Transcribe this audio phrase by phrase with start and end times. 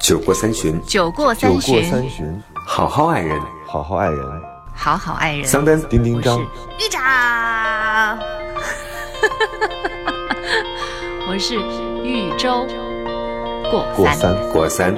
[0.00, 3.38] 酒过三巡，酒过酒过三巡，好好爱人。
[3.66, 4.42] 好好爱人。
[4.74, 5.46] 好好爱人。
[5.46, 8.18] 桑丹，丁丁张，玉长，
[11.28, 11.54] 我是
[12.02, 12.66] 豫州
[13.70, 14.16] 过三。
[14.16, 14.52] 过三。
[14.52, 14.96] 过三。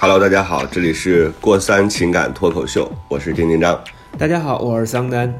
[0.00, 3.78] Hello，大家好，这里是过三情感脱口秀，我是丁丁张。
[4.18, 5.32] 大家好，我是桑丹。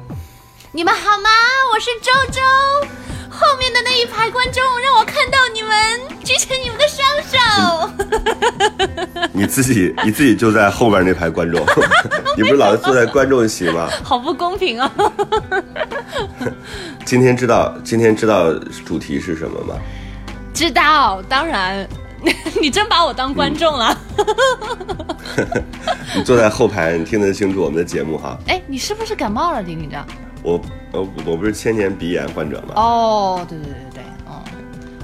[0.70, 1.30] 你们好吗？
[1.72, 2.42] 我是周周。
[3.38, 7.36] 后面的那一排观众让我看到你们，举起你们的双手。
[9.32, 11.60] 你自己你自己就在后边那排观众，
[12.36, 13.88] 你不是老是坐在观众席吗？
[14.02, 14.90] 好不公平啊！
[17.04, 18.52] 今天知道今天知道
[18.84, 19.74] 主题是什么吗？
[20.54, 21.86] 知道，当然，
[22.60, 23.98] 你真把我当观众了。
[26.14, 28.38] 你坐在后排，你听得清楚我们的节目哈。
[28.48, 30.06] 哎，你是不是感冒了，丁丁张？
[30.46, 32.74] 我我我不是千年鼻炎患者吗？
[32.76, 34.40] 哦，对对对对对，哦，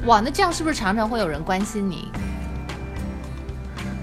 [0.06, 2.09] 哇，那这样是不是常常会有人关心你？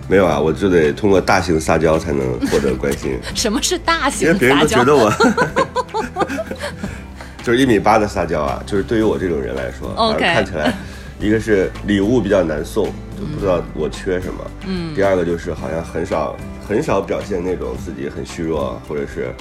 [0.09, 4.83] 没有啊，我就得通过大型撒娇才能获得关心， 什么是大型撒娇别人都 觉？
[4.83, 5.09] 得我
[7.41, 10.73] 就是一米八的撒娇啊，就是对于我这种人来说，OK 啊看起来
[11.21, 16.35] 一个是礼物比较难送，就不知道我缺什么，嗯，第二个就是好像很少
[16.67, 19.33] 很少表现那种自己很虚弱或者是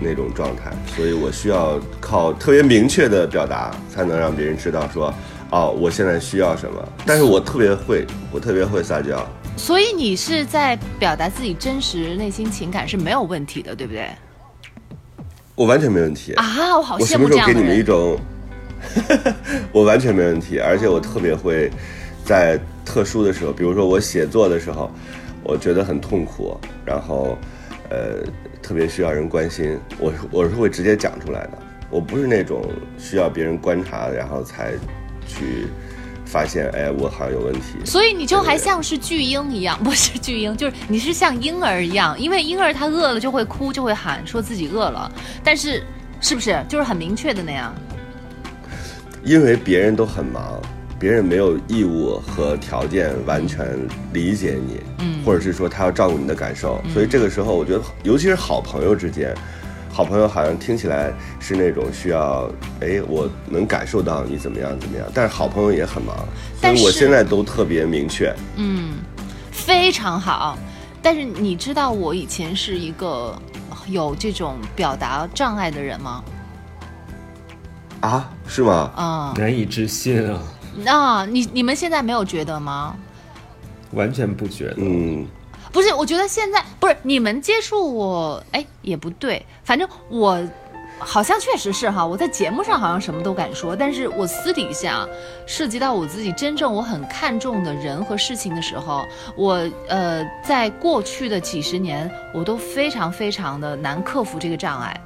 [0.00, 5.12] 那种状态，所以我需要靠特别明确的表达，才能让别人知道说，
[5.50, 6.88] 哦，我现在需要什么。
[7.04, 14.08] 但是我特别会，我特别会撒娇，所以你是在表达自己真实内心情感是没有问题的，对不对？
[15.54, 17.54] 我完全没问题啊，我好羡慕什么时候给。
[17.54, 18.18] 你们一种，
[19.72, 21.70] 我完全没问题，而且我特别会
[22.24, 24.90] 在特殊的时候，比如说我写作的时候，
[25.42, 27.38] 我觉得很痛苦，然后
[27.88, 28.18] 呃
[28.66, 34.72] 特别需要人关心，我是我是会直接讲出来的，我不是那种需要别人观察然后才
[35.24, 35.68] 去
[36.24, 37.78] 发现，哎，我好像有问题。
[37.84, 45.08] 所以你就还像是巨婴一样，不是巨婴，就是你是像婴儿一样，因为婴儿他饿了就会哭，就会喊，说自己饿了，
[45.44, 45.80] 但是
[46.20, 47.72] 是不是就是很明确的那样？
[49.22, 50.60] 因为别人都很忙，
[50.98, 53.76] 别人没有义务和条件完全
[54.12, 59.34] 理解你，嗯，或者是说他要照顾你的感受，所以这个时候我觉得，尤其是好朋友之间，
[59.92, 66.26] 好朋友好像听起来是那种需要，哎，我能感受到你怎么样怎么样，但是好朋友也很忙，所
[66.60, 68.94] 但是以我现在都特别明确，嗯
[69.50, 70.56] 非常好。
[71.02, 73.40] 但是你知道我以前是一个
[73.86, 76.24] 有这种表达障碍的人吗？
[78.00, 78.90] 啊，是吗？
[78.96, 80.38] 啊、难以置信啊，
[80.84, 82.96] 那你你们现在没有觉得吗？
[83.92, 84.74] 完全不觉得。
[84.78, 85.26] 嗯，
[85.72, 90.42] 不是，我觉得现在不是你们接触我，哎，也不对，反正我
[90.98, 95.06] 好像确实是哈，我在节目上好像什么都敢说，但是我私底下
[95.46, 99.04] 涉及到我自己真正我很看重的人和事情的时候，
[99.36, 105.00] 我呃，在过去的几十年，我都非常非常的难克服这个障碍。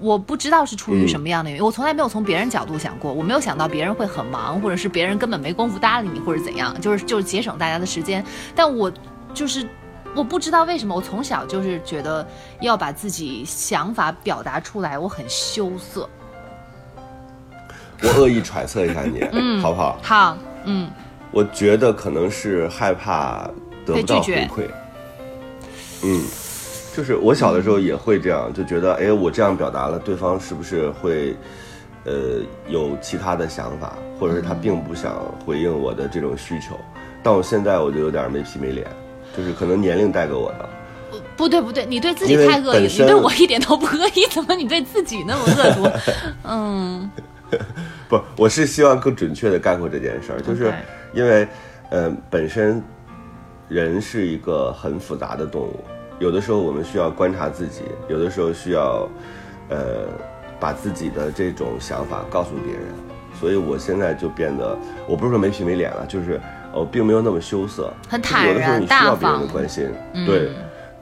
[0.00, 8.24] 我不知道是出于什么样的原因，我从来没有从别人角度想过，我没有想到别人会很忙，或者是别人根本没工夫搭理你，或者怎样，就是就是节省大家的时间。
[8.54, 8.92] 但我
[9.32, 9.66] 就是
[10.14, 12.26] 我不知道为什么，我从小就是觉得
[12.60, 16.08] 要把自己想法表达出来，我很羞涩。
[18.02, 19.22] 我恶意揣测一下你，
[19.62, 19.98] 好不好？
[20.02, 20.90] 好，嗯，
[21.30, 23.50] 我觉得可能是害怕
[23.86, 24.68] 得不到回馈。
[26.04, 26.22] 嗯，
[26.96, 31.36] 就是我小的时候也会这样，就觉得，哎，我这样表达了，对方是不是会，
[32.04, 35.14] 呃，有其他的想法，或者是他并不想
[35.44, 36.74] 回应我的这种需求。
[37.22, 38.86] 但我现在我就有点没皮没脸，
[39.36, 40.66] 就是可能年龄带给我的。
[41.36, 45.90] 不对不对，你对自己太恶意，你对我一点都不恶意，怎么你对自己那么恶毒？
[46.48, 47.10] 嗯，
[48.08, 50.72] 不，我是希望更准确的概括这件事儿，就是
[51.12, 51.46] 因为，
[51.90, 52.82] 呃，本身
[53.68, 55.80] 人是一个很复杂的动物，
[56.18, 59.08] 有的时候我们需要观察自己，有的时候需要，
[59.68, 60.08] 呃，
[60.58, 62.82] 把自己的这种想法告诉别人，
[63.38, 64.76] 所以我现在就变得，
[65.06, 66.40] 我不是说没皮没脸了，就是
[66.72, 69.88] 我并没有那么羞涩，很就是有的时候坦然你需要别人的关心，
[70.26, 70.50] 对，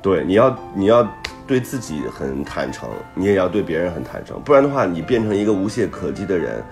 [0.03, 1.07] 对，你要你要
[1.47, 6.63] 对自己很坦诚，你也要对别人很坦诚，不然的话，你变成一个无懈可击的人，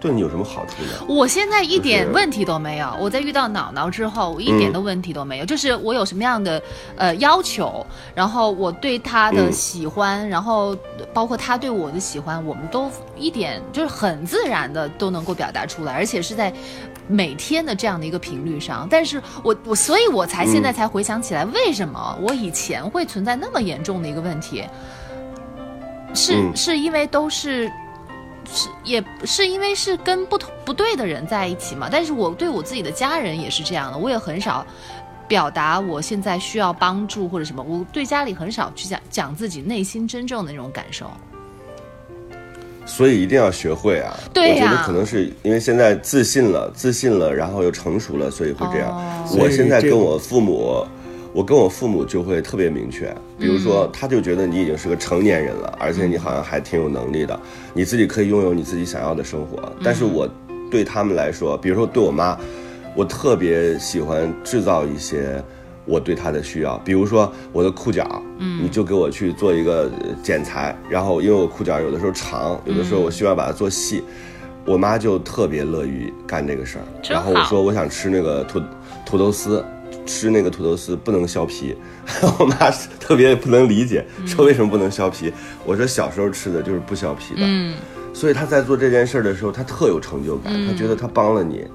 [0.00, 1.04] 对你有什么好处呢？
[1.08, 2.88] 我现在一点问题都没有。
[3.00, 5.44] 我在遇到脑脑之后，我一点嗯的问题都没有。
[5.44, 6.62] 就是我有什么样的
[6.96, 7.84] 呃要求，
[8.14, 10.76] 然后我对他的嗯喜欢，然后
[11.12, 16.52] 包括他对我的喜欢，我们都一点就是很自然的都能够表达出来，而且是在
[17.08, 18.86] 每天的这样的一个频率上。
[18.88, 24.62] 但是我我所以，我才现在才回想起来，为什么我以前会存在那么严重的一个问题，
[26.14, 27.68] 是、嗯是因为都是。
[28.52, 34.66] 是也是因为是跟不同不对的人在一起嘛，但是我对我自己的家人也是这样的，我也很少
[35.26, 41.10] 表达我现在需要帮助或者什么，我对家里很少去讲讲自己内心真正的那种感受。
[42.86, 44.16] 所以一定要学会啊！
[44.32, 48.88] 对呀我觉得可能是因为现在自信了，自信了，然后又成熟了，所以会这样。
[48.90, 50.82] 哦我现在跟我父母，
[51.32, 57.38] 我跟我父母就会特别明确，比如说，嗯他就觉得你已经是个成年人了，而且你好像还挺有能力的，
[57.74, 59.72] 你自己可以拥有你自己想要的生活。
[59.82, 60.28] 但是我
[60.70, 62.38] 对他们来说，比如说对我妈，
[62.96, 65.42] 我特别喜欢制造一些。
[65.90, 74.04] 我对她的需要，比如说我的裤脚，嗯，你就给我去做一个呃剪裁，然后因为我裤脚有的时候长，有的时候我需要把它做细，
[74.66, 76.84] 我妈就特别乐于干这个事儿。
[77.08, 78.60] 然后我说我想吃那个土
[79.06, 79.64] 土豆丝，
[80.08, 81.76] 吃那个土豆丝不能削皮，
[82.40, 85.30] 我妈是特别不能理解，说为什么不能削皮？
[85.66, 87.74] 我说小时候吃的就是不削皮的，嗯，
[88.14, 91.66] 所以她在做这件事儿的时候，她特有成就感，她觉得她帮了你。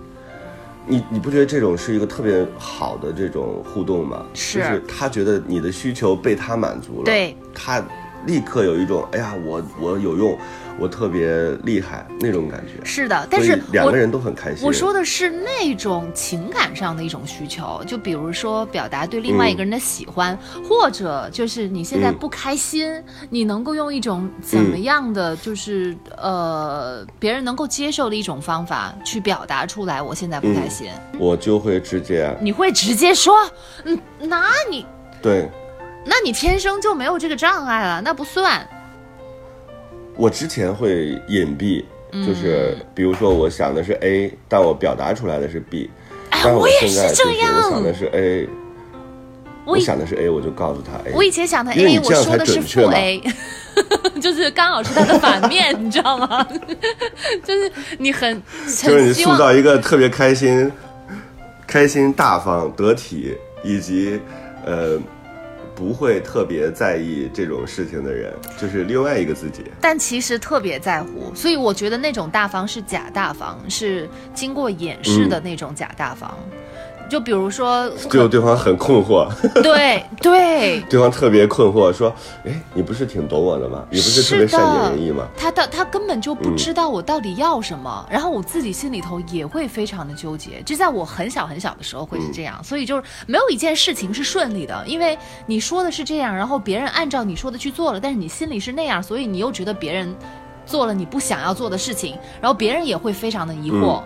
[0.85, 4.25] 你你不觉得这种是一个特别好的这种互动吗？
[4.33, 7.81] 是就是他觉得你的需求被他满足了，对，他
[8.25, 10.37] 立刻有一种哎呀，我我有用，
[10.79, 12.83] 我特别厉害那种感觉。
[12.83, 14.65] 是的，但是两个人都很开心。
[14.65, 20.37] 我说的是那种情感上的一种需求，就比如说表达对另外一个人的喜欢，
[20.67, 30.89] 或者就是你现在嗯不开心，你能够用一种怎么样的，就是、呃别人能够接受的一种方法去表达出来，我现在不开心，
[31.19, 33.49] 我就会直接你会直接说，
[33.85, 34.85] 嗯，那你
[35.21, 35.49] 对
[36.05, 38.67] 那你天生就没有这个障碍了，那不算。
[40.15, 45.89] 我之前会隐蔽，嗯就是比如说我想的是 A，但我表达出来的是 B，
[46.29, 48.49] 但哎我也现在就是是这样我想的是 A，
[49.65, 51.13] 我想的是 A，我就告诉他 A。
[51.13, 53.21] 我以前想的 A，我说的是负 A，
[54.21, 56.45] 就是刚好是它的反面， 你知道吗？
[57.43, 60.71] 就是你很就是你塑造一个特别开心、
[61.65, 64.19] 开心、大方、得体，以及
[64.65, 64.99] 呃
[65.75, 69.63] 不会特别在意这种事情的人，就是另外一个自己。
[69.81, 76.37] 但其实特别在乎，所以我觉得那种大方是假大方，是经过掩饰的那种假大方。
[77.09, 79.27] 就比如说，最后对方很困惑，
[79.61, 82.13] 对对，对方特别困惑，说
[82.45, 83.85] ：“哎，你不是挺懂我的吗？
[83.89, 90.61] 你不是特别善解人意吗？”他到他根本就嗯不知道我到底要什么，然后我自己心里头也会非常的纠结。
[90.63, 100.15] 就在我很小很小的时候会是这样，所以就是没有一件事情是顺利的，因为你说的是这样，然后别人按照你说的去做了，但是你心里是那样，所以你又觉得别人
[100.65, 104.01] 做了你不想要做的事情，然后别人也会非常的疑惑，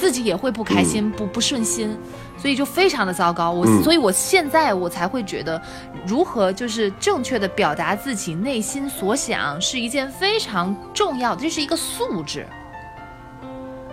[0.00, 1.94] 自己也会不开心、不不顺心。
[2.38, 5.60] 所以就非常的糟糕，我、嗯所以我现在我才会觉得，
[6.06, 12.46] 如何就是正确的表达自己内心所想是一件非常重要的，这是一个素质。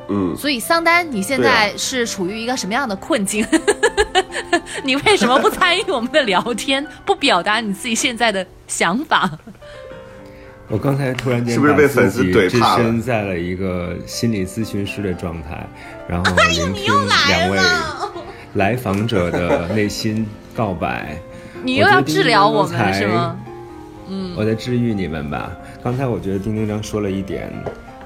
[0.07, 3.45] 嗯，所以桑丹，你现在是处于一个什么样的困境？
[4.81, 9.29] 你为什么不参与我们的聊天，不表达你自己现在的想法？
[10.69, 15.65] 我刚才突然间是不是把被粉丝自己置怼怕了身在了一个心理咨询师的状态，
[16.07, 16.93] 然后 聆听
[17.27, 17.57] 两位
[18.55, 21.17] 来访者的内心告白。
[21.63, 23.37] 你又要治疗我们是吗？
[24.35, 25.51] 我在治愈你们吧。
[25.83, 27.49] 刚才我觉得丁丁张说了一点，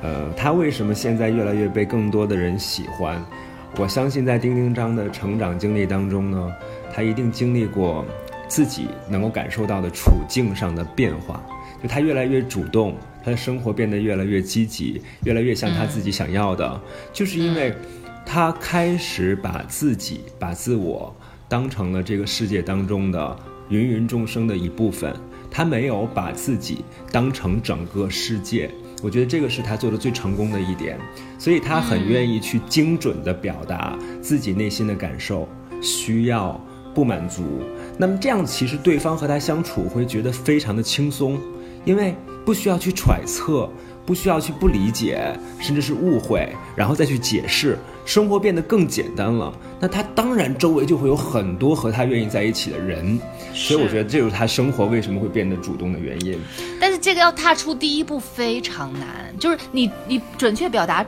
[0.03, 3.23] 呃，他为什么现在越来越被更多的人喜欢？
[3.77, 6.51] 我相信在丁丁张的成长经历当中呢，
[6.93, 8.05] 他一定经历过
[8.47, 11.41] 自己能够感受到的处境上的变化，
[11.81, 17.73] 就他越来越主动，他的生活变得越来越积极，越来越像他自己想要的，就是因为
[18.25, 21.15] 他开始把自己、把自我
[21.49, 23.35] 当成了这个世界当中的
[23.69, 25.13] 芸芸众生的一部分，
[25.49, 28.69] 他没有把自己当成整个世界。
[29.03, 30.99] 我觉得这个是他做的最成功的一点，
[31.39, 35.49] 所以他很愿意去精准的表达自己内心的感受、
[35.81, 37.43] 需要、不满足。
[37.97, 41.39] 那么这样，其实对方和他相处会觉得非常的轻松，
[41.85, 43.69] 因为不需要去揣测，
[44.05, 49.53] 不需要去不理解，甚至是误会，然后再去解释，生活变得更简单了。
[49.79, 53.19] 那他当然周围就会有很多和他愿意在一起的人，
[53.53, 56.39] 所以我觉得这就是他生活为什么会变得主动的原因。
[56.79, 61.05] 但是这个要踏出第一步非常难，就是你你准确表达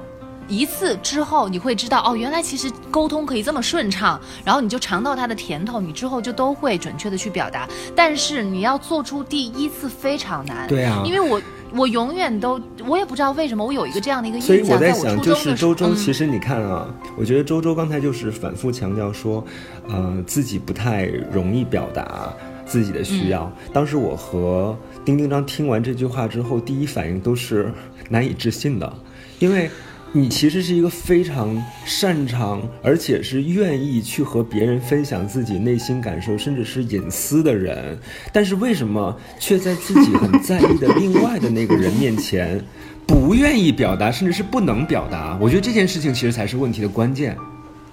[0.48, 7.68] 一次之后，你会知道哦，原来其实沟通可以这么顺畅，然后你就尝到它的甜头，你之后就都会准确的去表达。
[7.96, 11.42] 但是你要做出第一次非常难，对啊因为我
[11.74, 19.44] 我永远都我也不知道为什么我有一个这样的一个所以印象，在我想，初就是周中的时候，周，嗯其实你看啊，我觉得周周刚才就是反复强调说，
[19.88, 22.32] 呃，自己不太容易表达
[22.66, 23.44] 自己的需要。
[23.44, 27.74] 嗯当时我和丁丁章听完这句话之后，第一反应都是
[28.10, 28.94] 难以置信的，
[29.40, 29.70] 因为。
[30.16, 37.98] 你其实是一个非常擅长，而且是愿意去和别人分享自己内心感受，甚至是隐私的人。
[38.32, 42.64] 但是为什么却在自己很在意的另外的那个人面前，
[43.08, 45.36] 不愿意表达，甚至是不能表达？
[45.42, 47.36] 我觉得这件事情其实才是问题的关键。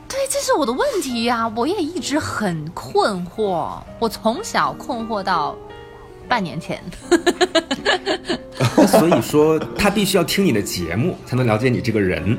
[0.07, 1.51] 对，这是我的问题呀！
[1.57, 5.57] 我也一直很困惑，我从小困惑到。
[6.31, 6.81] 半年前，
[8.87, 12.39] 所以说他必须要听你的节目才能了解你这个人。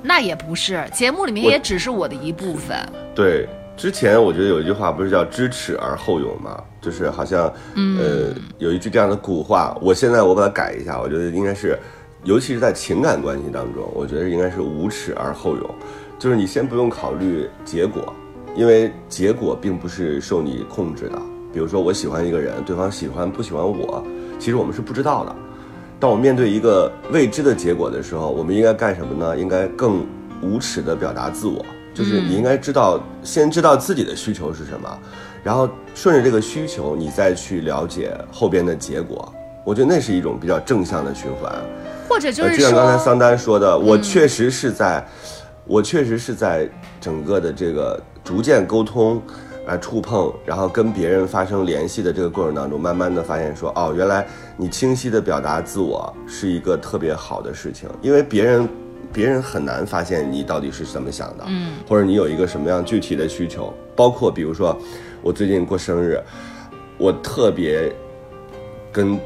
[0.00, 2.78] 那也不是，节目里面也只是我的一部分。
[3.16, 6.62] 对，之前我觉得有一句话不是叫“知耻而后勇”吗？
[6.80, 9.76] 就是好像，呃，有一句这样的古话。
[9.82, 11.76] 我现在我把它改一下，我觉得应该是，
[12.22, 15.74] 尤其是在情感关系当中，我觉得应该是“无耻而后勇”。
[16.16, 18.14] 就是你先不用考虑结果，
[18.54, 21.20] 因为结果并不是受你控制的。
[21.52, 24.04] 比如说，我喜欢一个人，对方喜欢不喜欢我，
[24.38, 25.34] 其实我们是不知道的。
[25.98, 29.36] 当我面对一个未知的结果的时候，我们应该干什么呢？
[29.36, 30.06] 应该更
[30.42, 34.98] 无耻的表达自我，就是你应该知道，先知道自己的需求是什么，
[35.42, 39.32] 然后顺着这个需求，你再去了解后边的结果。
[39.64, 41.52] 我觉得那是一种比较正向的循环。
[42.08, 45.04] 或者就是就像刚才桑丹说的，我确实是在，
[45.66, 46.68] 我确实是在
[47.00, 49.20] 整个的这个逐渐沟通。
[49.68, 58.66] 来触碰，然后跟别人发生联系的这个过程当中，慢慢的发现说，哦，原来你清晰的表达自我是一个特别好的事情，因为别人，
[59.12, 64.74] 别人很难发现你到底是怎么想的，嗯，或者你有一个什么样具体的需求，包括比如说，
[65.20, 66.18] 我最近过生日，
[66.96, 67.92] 我特别
[68.90, 69.20] 跟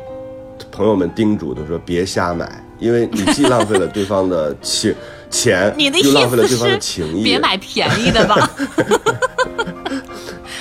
[0.72, 4.92] 朋友们叮嘱的说，别瞎买，因为你既浪费了对方的情
[5.30, 8.50] 钱，又浪费了对方的情谊，别买便宜的吧。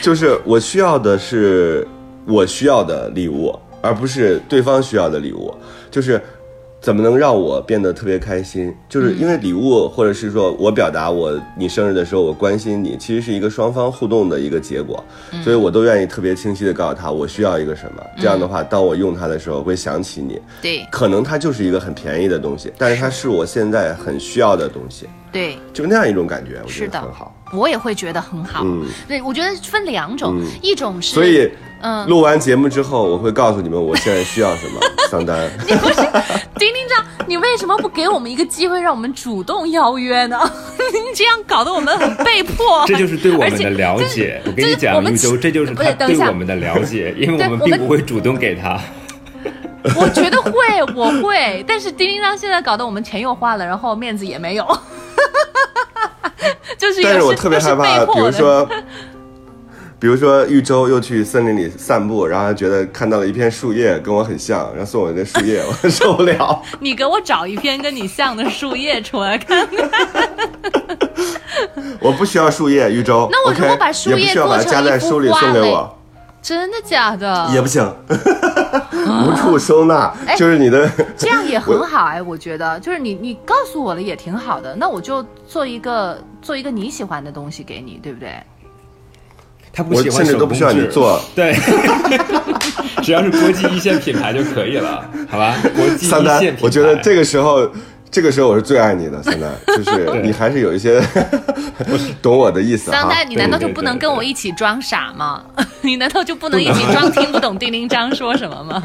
[0.02, 1.88] 就是我需要的是
[2.26, 5.54] 我需要的礼物，而不是对方需要的礼物。
[5.90, 6.20] 就是
[6.80, 8.74] 怎么能让我变得特别开心？
[8.90, 15.04] 就是因为礼物，或者是说我表达我你生日的时候我关心你，其实是一个双方互动的一个结果。
[15.44, 18.04] 所以我都愿意特别清晰的告诉他我需要一个什么。
[18.18, 20.42] 这样的话，当我用它的时候会想起你。
[20.62, 25.08] 对，可能它就是一个很便宜的东西，但是它是我现在很需要的东西。
[25.32, 27.34] 对，就那样一种感觉，我觉得很好。
[27.54, 28.64] 我也会觉得很好。
[28.66, 31.50] 嗯，对，我觉得分两种，一种是，所以，
[31.82, 34.80] 嗯，录完节目之后，我会告诉你们我现在需要什么，
[35.10, 35.50] 桑丹。
[35.68, 35.96] 你不是
[36.56, 40.40] 丁丁长，你为什么不给我们一个机会，让我们主动邀约呢？
[40.94, 42.84] 你这样搞得我们很被迫。
[42.88, 44.42] 这就是对我们的了解。
[44.46, 48.80] 我跟你讲，玉州，这就是他对我们的了解，因为我们并不会主动给他。
[49.96, 50.52] 我觉得会，
[50.96, 54.78] 我会，但是丁丁章现在搞得我们钱又花了，然后面子也没有。
[56.78, 58.68] 就是，但是我特别害怕，比如说，
[60.00, 66.62] 比如说玉州又去森林里散步，然后觉得看到了一片树叶跟我很像，然后送我那树叶，我受不了。
[66.80, 69.90] 你给我找一片跟你像的树叶出来看看。
[72.00, 73.30] 我不需要树叶，玉州。
[73.32, 75.98] 那我如果把树叶做成在书里送给我。
[76.42, 77.50] 真的假的？
[77.54, 80.90] 也不行， 无处收纳，就是你的。
[81.16, 88.34] 这样也很好哎，我觉得，就是你你告诉我了也挺好的，那我就做一个做一个你喜欢的东西给你，对不对？
[89.74, 91.54] 他不喜欢，甚至都不需要你做，对，
[93.02, 95.56] 只要是国际一线品牌就可以了，好吧？
[95.76, 97.70] 国际一线品牌，我觉得这个时候。
[98.12, 101.02] 这个时候我是最爱你的，桑丹， 就是你还是有一些
[102.22, 102.92] 懂我的意思。
[102.92, 105.46] 桑代，你难道就不能跟我一起装傻吗？
[105.80, 108.84] 你难道就不能一起装听不懂丁丁章说什么吗？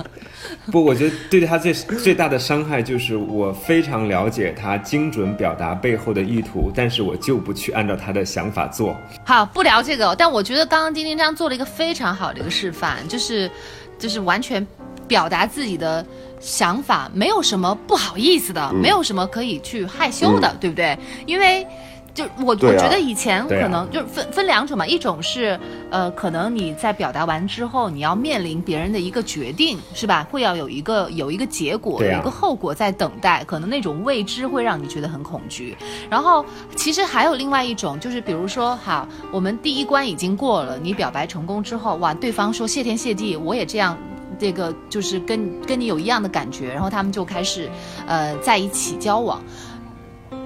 [0.70, 8.96] 不，我觉得对他最最大的伤害就是我非常了解他精准表达背后的意图，但是我就不去按照他的想法做。
[9.24, 13.50] 好，不聊这个，但我觉得刚刚丁丁章做了一个非常好的一个示范，就是
[13.98, 14.64] 就是完全
[15.08, 16.06] 表达自己的。
[16.40, 20.98] 想法没有什么不好意思的，没有什么可以去害羞的，对不对？
[21.26, 21.66] 因为，
[22.14, 25.58] 就我我觉得以前可能就是分分两种嘛，一种是
[25.90, 30.26] 呃，可能你在表达完之后，你要面临别人的一个决定，是吧？
[30.30, 35.76] 会要有一个有一个结果，有一个后果在等待，可能那种未知会让你觉得很恐惧。
[36.08, 43.96] 然后，其实还有另外一种，就是比如说，好，我们第一关已经过了，你表白成功之后，哇，对方说谢天谢地，我也这样。
[44.38, 47.68] 这个就是跟跟你有一样的感觉，然后他们就开始，
[48.06, 49.42] 呃，在一起交往，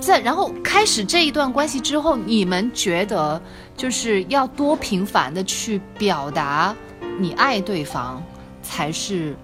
[0.00, 3.40] 在然后开始这一段关系之后，你们觉得
[3.76, 6.74] 就是要多频繁的去表达
[7.18, 8.22] 你爱对方
[8.62, 9.34] 才是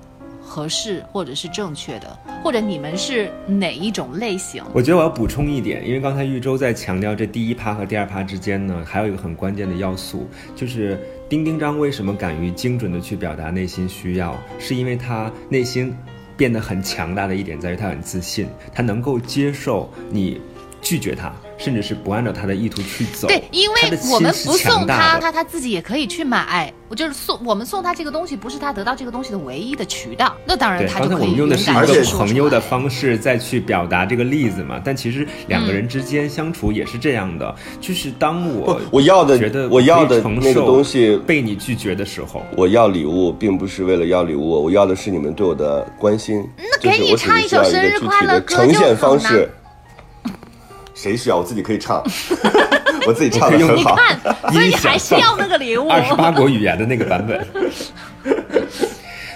[0.41, 4.63] 合适或者是正确的，或者你们是哪一种类型？
[4.73, 10.99] 我觉得我要补充一点，因为刚才玉州在强调这第一趴和第二趴之间呢，还有一个很关键的要素，就是。
[11.29, 14.41] 丁丁章为什么敢于精准的去表达内心需要？
[14.61, 15.93] 是因为他内心
[16.37, 20.41] 变得很强大的一点在于他很自信，他能够接受你
[20.87, 23.27] 拒绝他，甚至是不按照他的意图去走。
[23.27, 23.77] 对，因为
[24.13, 26.73] 我们不送他，他他自己也可以去买。
[26.89, 30.33] 我就是送我们送他这个东西，不是他得到这个东西的唯一的渠道。
[30.47, 46.49] 那当然，刚才他就可以我们用的是一个朋友的方式再去表达这个例子嘛，但其实两个嗯人之间相处也是这样的，就是当我我要的觉得我要的那个东西被你拒绝的时候，我要礼物，并不是为了要礼物，我要的是你们对我的关心。
[46.57, 49.51] 那给你唱一首生日快乐歌呈现方就好式。
[50.97, 51.37] 谁需要？
[51.37, 52.03] 我自己可以唱，
[53.07, 53.95] 我自己唱的很好。
[53.95, 54.19] 看，
[54.51, 55.87] 所以你还是要那个礼物。
[55.89, 57.47] 二十八国语言的那个版本。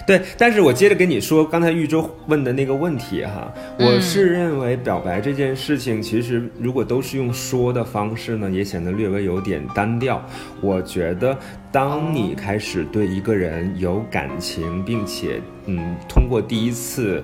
[0.07, 10.21] 对，但是我接着跟你说，刚才玉州问的那个问题哈，我是认为表白这件事情，其实如果都是用说的方式呢，也显得略微有点单调。
[10.63, 11.39] 我觉得，
[11.71, 17.23] 当你开始对一个人有感情，并且嗯，通过第一次。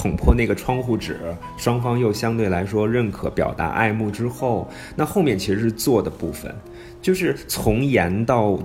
[0.00, 1.18] 捅破那个窗户纸，
[1.58, 4.66] 双方又相对来说认可、表达爱慕之后，
[4.96, 6.50] 那后面其实是做的部分，
[7.02, 8.58] 就是从言到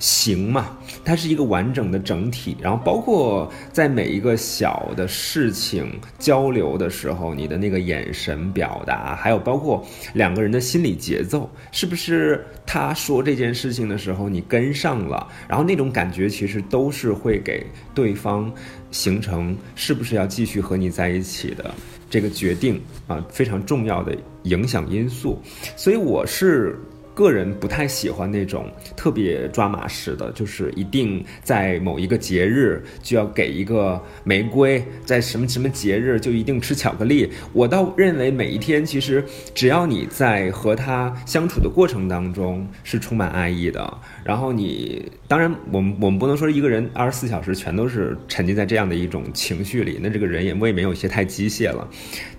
[0.00, 2.56] 行嘛，它是一个完整的整体。
[2.60, 5.88] 然后包括在每一个小的事情
[6.18, 17.64] 交流的时候，你的那个眼神表达，还有包括两个人的心理节奏，是不是他说这件事情的时候你跟上了，然后那种感觉其实都是会给
[17.94, 18.52] 对方
[18.94, 21.74] 形成是不是要继续和你在一起的
[22.08, 25.38] 这个决定啊非常重要的影响因素。
[25.76, 26.78] 所以我是。
[27.14, 28.66] 个人不太喜欢那种
[28.96, 37.30] 特别抓马式的，就是一定在某一个节日就要给一个玫瑰，在什么什么节日就一定吃巧克力。
[37.52, 51.88] 我倒认为每一天其实只要你在和他相处的过程当中是充满爱意的，然后你当然我们 我们不能说一个人二十四小时全都是沉浸在这样的一种情绪里，那这个人也未免有些太机械了。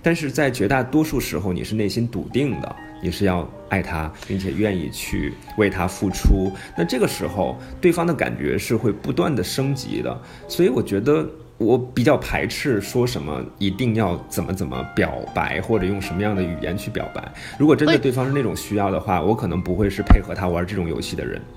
[0.02, 2.76] 但是在绝大多数时候，你是内心笃定的。
[3.02, 10.20] 你是要爱他，并且愿意去为他付出，那这个时候对方的感觉是会不断的升级的。
[10.48, 11.28] 所以我觉得
[11.58, 17.22] 我比较排斥说什么一定要怎么怎么表白，或者用什么样的语言去表白。
[17.58, 21.40] 如果真的对方是那种需要的话，我可能不会是配合他玩这种游戏的人。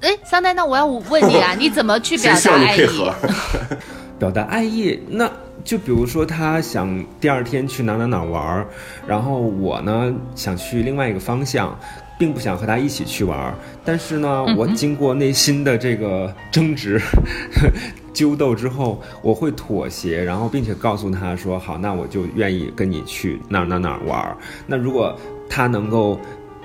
[0.00, 2.86] 哎，桑丹，那我要问你啊，你怎么去表达爱意？
[4.18, 5.30] 表达爱意，那
[5.64, 8.66] 就比如说他想第二天去哪哪哪玩儿，
[9.06, 11.76] 然后我呢想去另外一个方向，
[12.18, 17.00] 并不想和他一起去玩儿，但是呢，我经过内心的这个争执。
[18.14, 24.36] 纠斗之后，我会妥协，然后并且告诉他说：“好，那我就愿意跟你去哪儿哪儿哪儿玩儿。”
[24.68, 25.18] 那如果
[25.50, 26.16] 他能够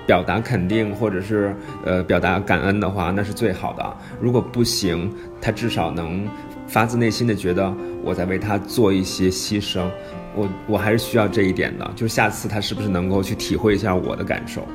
[0.06, 1.52] 表达肯定或者是
[1.84, 3.96] 呃表达感恩的话，那是最好的。
[4.20, 6.24] 如果不行，他至少能
[6.70, 9.86] 发自内心的觉得我在为他做一些牺牲。
[10.34, 14.66] 我我还是需要这一点的，就是下次他是不是能够去体会一下我的感受？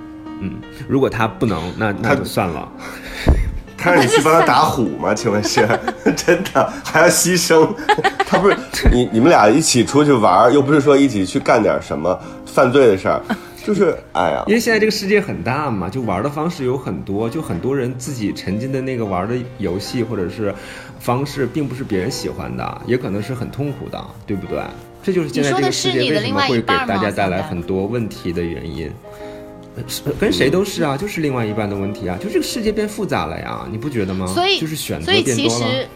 [0.42, 0.52] 嗯，
[0.86, 2.70] 如果他不能，那那就算了。
[3.78, 5.14] 他让你去帮他打虎吗？
[5.14, 5.66] 请问是
[6.18, 7.74] 真的还要牺牲？
[8.28, 8.58] 他不是
[8.92, 13.22] 你你们俩一起出去玩儿，又不是说一起去干点什么犯罪的事儿，
[13.66, 20.54] 就是哎呀因，为现在这个世界很大嘛，就玩的方式有很多，就很多人自己沉浸的那个玩的游戏或者是
[21.00, 24.62] 方式，并不是别人喜欢的，也可能是很痛苦的，对不对？
[25.02, 28.92] 这就是现在这个世界为什么会给大家带来很多问题的原因。
[30.20, 34.26] 跟谁都是啊，就是另外一半的问题啊，就这个世界变复杂了呀，你不觉得吗？
[34.28, 35.52] 所以就是选择所以变多了。
[35.52, 35.88] 其实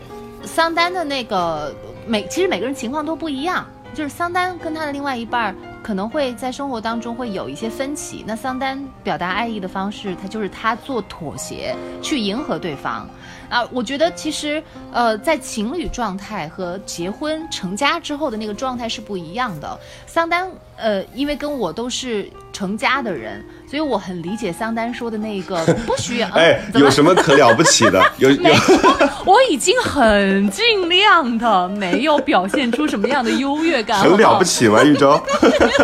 [0.44, 1.74] 桑丹的那个
[2.06, 5.56] 每其实每个人情况都不一样，就是桑丹跟他的另外一半儿
[5.90, 8.24] 可能会在生活当中会有一些分歧。
[8.28, 13.10] 那桑丹表达爱意的方式，他就是他做妥协，去迎合对方。
[13.50, 19.80] 啊，我觉得其实呃，在情侣状态和结婚成家之后的那个状态是不一样的。
[20.06, 20.48] 桑丹
[20.78, 26.30] 呃，因为跟我都是成家的人，所以我很理解桑丹说的那个 不需要。
[26.30, 28.00] 哎，有什么可了不起的？
[28.20, 28.54] 有有，
[29.26, 34.84] 我已经很尽量的没有表现出什么样的优越感，很了不起吗？
[34.84, 35.20] 玉州，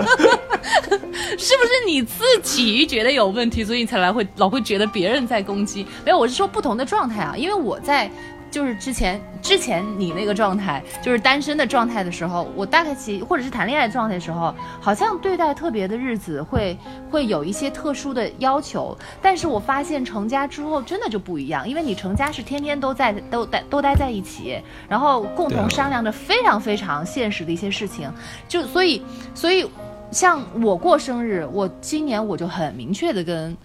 [1.38, 5.86] 是不是你自己觉得有问题，所以你才来会老会觉得别人在攻击？
[6.04, 8.10] 没有，我是说不同的状态啊，因为我在。
[8.56, 16.78] 就是之前之前你那个状态，就是单身的状态的时候，我大概其或者是谈恋爱状态的时候，好像对待特别的日子会
[17.12, 18.98] 会有一些特殊的要求。
[19.22, 28.10] 但是我发现成家之后真的就不一样，因为你成家是天天都在都待都待在一起，然后共同商量着非常非常现实的一些事情，
[28.48, 29.70] 就所以所以
[30.12, 33.58] 像我过生日，我今年我就很明确的跟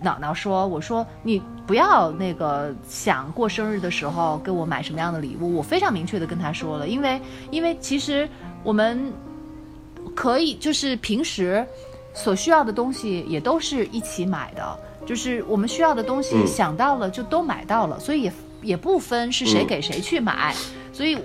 [0.00, 8.28] 脑脑说，我说你不要那个想过生日的时候给我买什么样的礼物，我非常明确的跟他说了，因为因为其实
[8.62, 9.12] 我们
[10.14, 11.66] 可以就是平时
[12.14, 18.32] 所需要的东西也都是一起买的，就是我们需要的东西嗯想到了就都买到了，所以也
[18.62, 20.54] 也不分是谁嗯给谁去买，
[20.92, 21.18] 所以。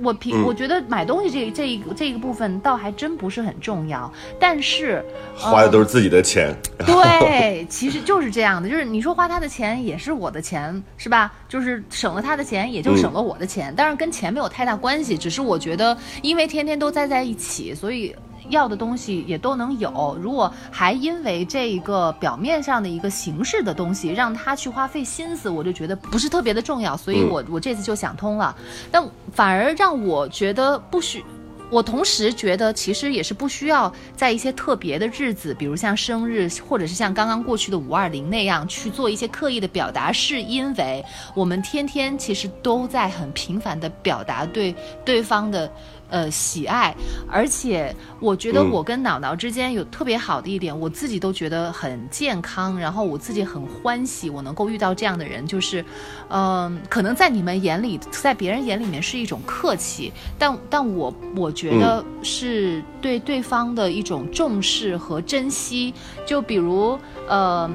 [0.00, 6.54] 我平、嗯我觉得买东西这这一个这一个部分倒还真不是很重要，但是花的都是自己的钱，
[6.86, 11.32] 对， 其实就是这样的，就是你说花他的钱也是我的钱，是吧？
[11.48, 18.14] 就是省了他的钱，也就省了我的钱，当然跟钱没有太大关系，只是我觉得因为天天都待在一起，所以。
[18.48, 28.54] 要的东西也都能有，如果还因为这一个表面上的一个形式的东西让他去花费心思，我就觉得不是特别的重要，所以我我这次就想通了，
[28.90, 29.02] 但
[29.32, 31.24] 反而让我觉得不需。
[31.70, 41.02] 我同时觉得，其实也是不需要在一些特别的日子，比如像生日，或者是像刚刚过去的五二零那样去做一些刻意的表达，是因为
[41.34, 45.72] 我们天天其实都在很频繁的表达对对方的。
[46.12, 46.94] 呃，喜爱，
[47.26, 48.70] 而且我觉得嗯。
[48.70, 55.82] 我跟脑脑之间有特别好的一点，我自己都觉得很健康，然后我自己很欢喜，我能够遇到这样的人，就是，
[56.28, 65.94] 嗯、可能在你们眼里，在别人眼里面是一种客气，但但我我觉得是对对方的一种重视和珍惜。
[66.26, 67.70] 就比如，呃，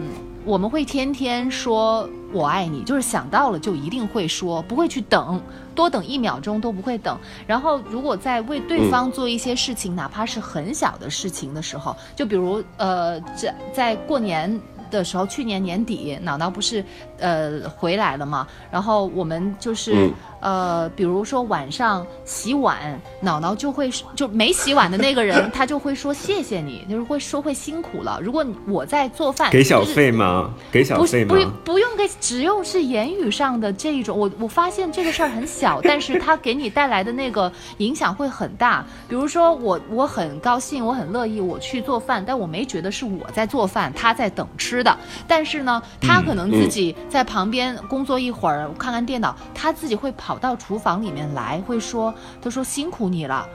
[0.46, 5.42] 我们会天天说“我爱你”，就是想到了就一定会说，不会去等，
[5.78, 7.18] 多等一秒钟都不会等。
[7.46, 14.60] 然后，如果在为对方做一些事情，哪怕是很小的事情的时候，就比如呃，在在过年。
[14.90, 16.84] 的时候，去年年底，脑脑不是
[17.20, 18.48] 呃回来了嘛？
[18.72, 28.20] 然后我们就是、嗯呃，比如说晚上洗碗，脑脑就会就没洗碗的那个人，他就会说谢谢你，就是会说会辛苦了。
[28.22, 30.54] 如果我在做饭，给小就是费吗？
[30.72, 31.40] 给小费吗不不？
[31.40, 34.18] 用不用给，只用是言语上的这一种。
[34.18, 38.86] 我我发现这个事儿很小，但是他给你带来的那个影响会很大。
[39.10, 44.98] 比如说我我很高兴，我很乐意我去做饭，但我没觉得是我在做饭，他在等吃的。
[45.28, 53.48] 但是呢，他可能自己在旁边工作一会儿，看看电脑，他自己会跑到厨房里面来，会说他说辛苦你了。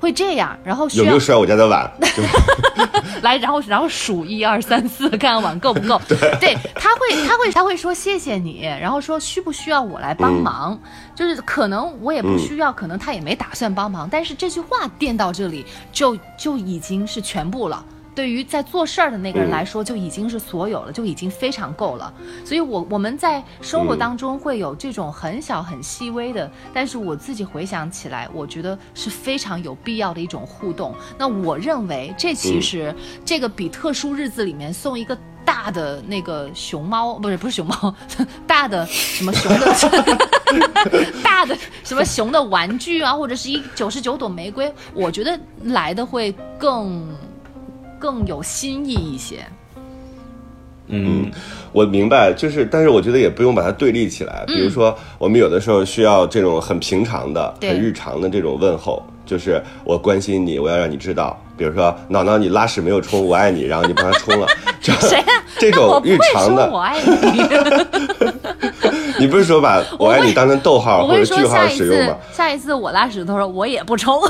[0.00, 1.90] 会这样，然后需要有没有摔我家的碗？
[2.14, 2.22] 就
[3.22, 5.98] 来，然后然后数一二三四，看碗够不够。
[6.38, 10.78] 对，他会他会他会说谢谢你，然后说需不需要我来帮忙？
[11.14, 17.82] 就是可能我也不需要，可能他也没打算帮忙，但是这句话垫到这里就就已经是全部了。
[18.14, 22.12] 对于在做事儿的那个人来说，就已经是所有了，就已经非常够了。
[22.44, 30.94] 所以我我们在生活当中会有这种很小很细微的，但是我自己回想起来，我觉得是非常有必要的一种互动。
[31.18, 35.16] 那我认为这其实这个比特殊日子里面送一个。
[35.46, 37.94] 大的那个熊猫不是不是熊猫，
[38.46, 39.66] 大的什么熊的，
[41.22, 47.06] 大的什么熊的玩具啊，或者是一九十九朵玫瑰，我觉得来的会更
[48.04, 49.46] 更有新意一些。
[50.88, 51.30] 嗯，
[51.72, 54.44] 我明白，就是，但是我觉得也不用把它对立起来。
[54.46, 61.42] 比如说，我们有的时候需要这种很平常的、对很日常的这种问候，就是我关心你，我要让你知道。
[61.56, 64.46] 比如说，脑脑你拉屎没有冲，我爱你，然后你帮他冲了，
[64.82, 65.24] 这谁呀、
[65.56, 67.42] 这种日常的我爱你，
[69.24, 72.14] 你不是说把 我爱你当成逗号或者句号使用吗？
[72.30, 74.20] 下一次我拉屎的时候我也不冲。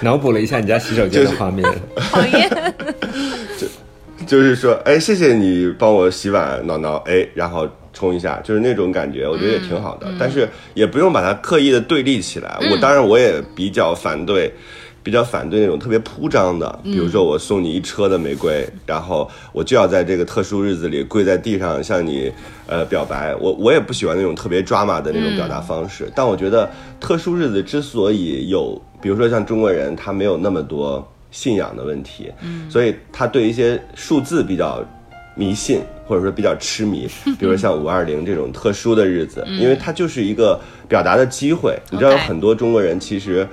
[0.00, 1.64] 脑补了一下你家洗手间的画面，
[1.96, 2.50] 讨厌。
[4.26, 10.06] 就是说，哎，谢谢你帮我洗碗，挠挠，哎，然后冲一下，就是那种感觉，我觉得也挺好的。
[10.18, 12.58] 但是也不用把它刻意的对立起来。
[12.70, 14.50] 我当然我也比较反对，
[15.04, 22.32] 比较反对那种特别铺张的，比如说我送你一车的玫瑰，然后我就要在这个特殊日子里跪在地上向你
[22.66, 23.36] 呃表白。
[23.36, 26.10] 我我也不喜欢那种特别 drama 的那种表达方式。
[26.16, 31.08] 但我觉得特殊日子之所以有，比如说像中国人，他没有那么多。
[31.34, 34.80] 信仰的问题，嗯，所以他对一些数字比较
[35.34, 41.76] 迷信，或者说比较痴迷， 比如说像五二零这种特殊的日子，因为它就是一个表达的机会。
[41.90, 43.44] 你知道，有很多中国人其实，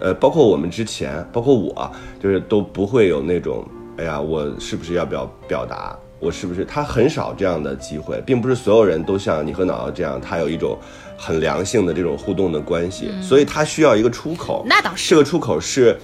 [0.00, 1.90] 呃，包括我们之前，包括我，
[2.22, 5.96] 就是都不会有那种，哎呀，我是不是要表表达？
[6.20, 6.64] 我是不是？
[6.64, 10.78] 他很少这样的机会，并不是所有人都像你和脑脑这样，他有一种
[11.18, 14.64] 很良性的这种互动的关系，所以他需要一个出口。
[14.66, 15.94] 那倒是这个出口是，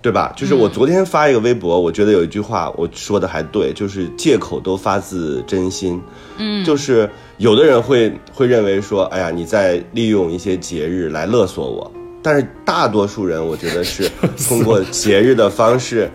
[0.00, 0.32] 对吧？
[0.36, 6.00] 就是我昨天发一个微博，我觉得有一句话我说的还对，就是借口都发自真心。
[6.38, 14.10] 嗯，就是有的人会会认为说，哎呀，你在利用一些节日来勒索我，但是大多数人我觉得是
[14.48, 16.10] 通过节日的方式，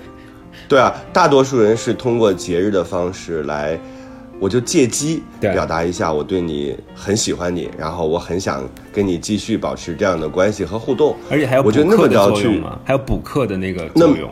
[0.68, 3.80] 对啊，大多数人是通过节日的方式来，
[4.40, 14.30] 我就借机表达一下我对你很喜欢你，然后我很想跟你继续保持这样的关系和互动，而且还有补我觉得那么就要去还有补课的那个那作用。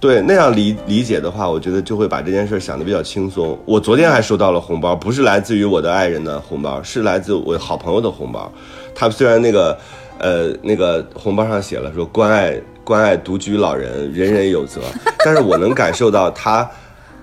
[0.00, 3.58] 对那样理理解的话，我觉得就会把这件事想的比较轻松。
[3.66, 8.50] 我昨天还收到了红包，不是来自于我的爱人的红包，是来自我好朋友的红包。
[8.94, 9.78] 他虽然那个
[10.20, 14.80] 呃那个红包上写了说关爱关爱独居老人，人人有责，
[15.24, 16.70] 但是我能感受到他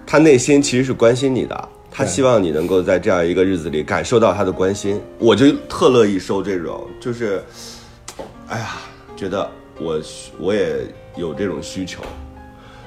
[0.06, 1.70] 他内心其实是关心你的。
[1.90, 7.42] 他希望你能够在这样一个日子里感受到他的关心，我就特乐意收这种，就是，
[8.48, 8.78] 哎呀，
[9.16, 10.76] 觉得我需我也
[11.16, 12.04] 有这种需求，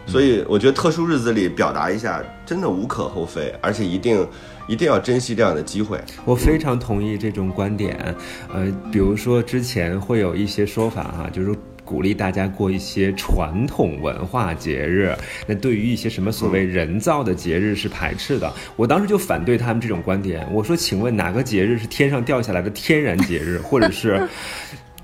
[0.06, 4.24] 所以我觉得特殊日子里表达一下，真的无可厚非，而且一定
[4.66, 6.00] 一定要珍惜这样的机会。
[6.24, 7.96] 我非常同意这种观点，
[8.52, 15.12] 呃，比如说之前会有一些说法哈、就是鼓励大家过一些传统文化节日，
[15.46, 18.52] 那对于一些什么所谓人造的节日是排斥的。
[18.76, 24.28] 我当时就反对他们这种观点，我说，请问哪个节日是天上掉下来的天然节日，或者是？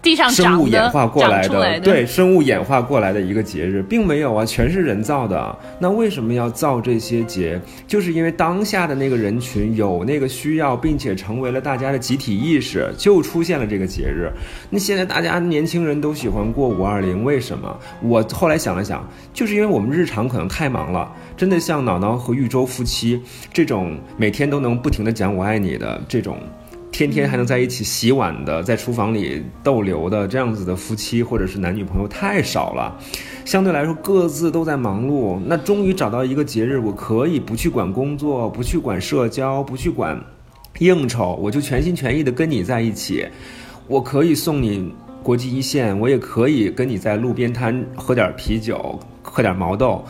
[0.06, 5.58] 地上生物演化过来的，来的，对，生物演化过来的一个节日，并没有啊，全是人造的。
[5.80, 7.60] 那为什么要造这些节？
[7.88, 14.30] 就是因为当下的那个人群有那个需要，并且成为了大家的集体意识，就出现了这个节日。
[14.70, 17.76] 那现在大家年轻人都喜欢过五二零，为什么？
[18.00, 23.20] 我后来想了想，就是因为我们日常可能太忙了，真的像脑脑和玉州夫妻
[23.52, 26.38] 这种每天都能不停的讲我爱你的这种。
[26.92, 32.96] 天天还能在一起洗碗的，在厨房里逗留的这样子的夫妻或者是男女朋友太少了，
[33.44, 35.38] 相对来说各自都在忙碌。
[35.44, 40.18] 那终于找到一个节日，我可以不去管工作，不去管社交，不去管
[40.78, 43.26] 应酬，我就全心全意的跟你在一起。
[43.86, 50.02] 我可以送你国际一线，我也可以跟你在路边摊喝点啤酒，喝点毛豆。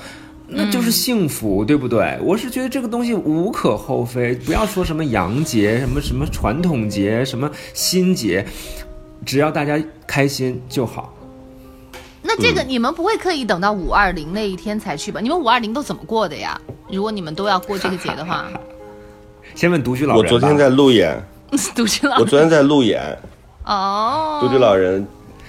[0.49, 2.17] 那就是幸福，对不对？
[2.23, 8.47] 我是觉得这个东西无可厚非，不要说什么洋节、什么什么传统节、什么新节，
[9.25, 11.13] 只要大家开心就好。
[12.23, 15.21] 那这个你们不会刻意等到五二零那一天才去吧？
[15.21, 16.61] 你们五二零都怎么过的呀？
[16.91, 18.47] 如果你们都要过这个节的话，
[19.55, 20.23] 先问独居老人。
[20.23, 21.21] 我昨天在路演，
[21.75, 23.19] 独居老人我昨天在路演，
[23.65, 25.07] 哦，独居老人。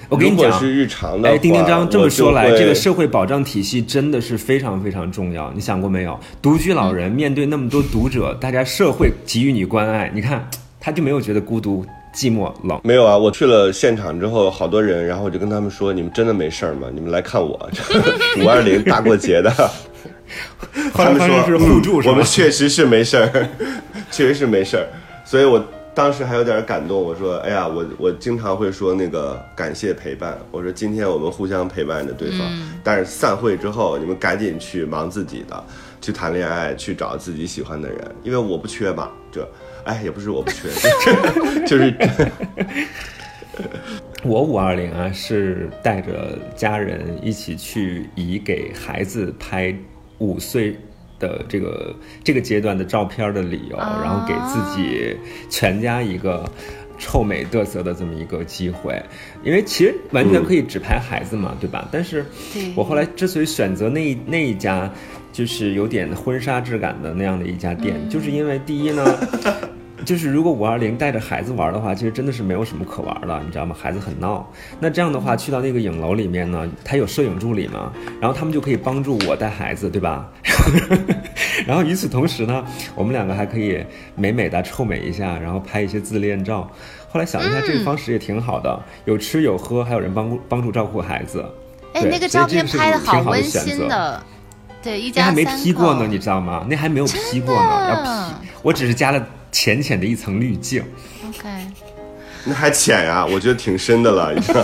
[0.10, 5.52] 我跟你讲是日常的，哎，丁丁章这么说来，这个社会保障体系真的是非常非常重要。
[5.54, 6.18] 你想过没有？
[6.42, 10.48] 独居老人面对那么多读者，大家社会给予你关爱，你看
[10.80, 12.80] 他就没有觉得孤独、寂寞、冷。
[12.84, 16.88] 没有啊，我去了现场之后，好多人，然后我就跟他们说：“你们真的没事儿吗？
[16.94, 17.70] 你们来看我，
[18.42, 19.52] 五二零大过节的。
[20.94, 23.48] ”他们说是互助，嗯是吧我们确实是没事儿，
[24.12, 24.88] 确实是没事儿，
[25.26, 25.62] 所以我
[25.98, 27.02] 当时还有点感动。
[27.02, 30.38] 我说：“哎呀，我我经常会说那个感谢陪伴。
[30.52, 35.64] 我说今天我们互相陪伴着对方，嗯但是散会之后，你们赶紧去忙自己的，
[36.00, 39.10] 去谈恋爱，去找自己喜欢的人，因为我不缺嘛。
[39.32, 39.50] 这，
[39.86, 40.70] 哎，也不是我不缺，
[41.66, 41.92] 就是
[44.24, 49.76] 我五二零啊，是带着家人一起去以给孩子拍
[50.20, 50.78] 五岁
[51.20, 55.16] 的这个这个阶段的照片的理由，啊然后给自己
[55.50, 56.50] 全家一个
[56.98, 59.02] 臭美嘚瑟的这么一个机会。
[59.44, 61.88] 因为其实完全可以只拍孩子嘛，对吧？
[61.92, 62.26] 但是
[62.76, 64.92] 我后来之所以选择那那一家。
[65.34, 69.06] 就是有点婚纱质感的那样的一家店，就是因为第一呢，
[70.06, 73.76] 就是如果五二零带着孩子玩的话，其实真的是没有什么可玩的，你知道吗？
[73.80, 74.48] 孩子很闹。
[74.80, 80.30] 那这样的话，去到那个影楼里面呢，他有摄影助理嘛，然后他们就可以帮助我带孩子，对吧？
[81.66, 82.64] 然后与此同时呢，
[82.96, 83.84] 我们两个还可以
[84.16, 86.70] 美美的臭美一下，然后拍一些自恋照。
[87.10, 91.44] 后来想一下，这个方式也挺好的，有吃有喝，还有人帮帮助照顾孩子。
[91.94, 94.24] 哎，对那个照片所以这拍的好的温选择馨的，
[94.84, 96.66] 对，一那还没家三 P 过呢，你知道吗？
[96.70, 98.34] 那还没有 P 过呢，要 P。
[98.62, 100.84] 我只是加了浅浅的一层滤镜。
[101.28, 101.48] OK，
[102.46, 104.56] 那还浅呀、我觉得挺深的了，已经，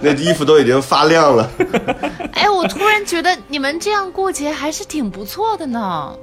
[0.00, 1.50] 那衣服都已经发亮了。
[2.34, 6.16] 哎，我突然觉得你们这样过节还是挺不错的呢。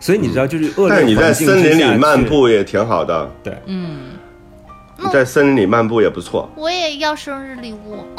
[0.00, 6.50] 所以你知道，就是恶劣但是你在森林里漫，步也挺好的，对，你在森林里漫步也不错。
[6.56, 8.04] 我也要生日礼物。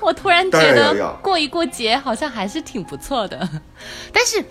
[0.00, 3.46] 我突然觉得过一过节好像还是挺不错的，
[4.12, 4.42] 但是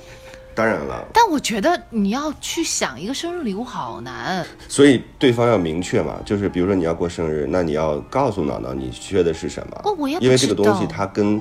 [0.57, 4.43] 当然了，但我觉得你要去想一个生日礼物好难。
[4.67, 9.79] 所以对方要明确嘛，就是比如说你要过生日，那你要告诉脑脑你缺的是什么。
[9.83, 11.39] 哦我也因为这个东西它跟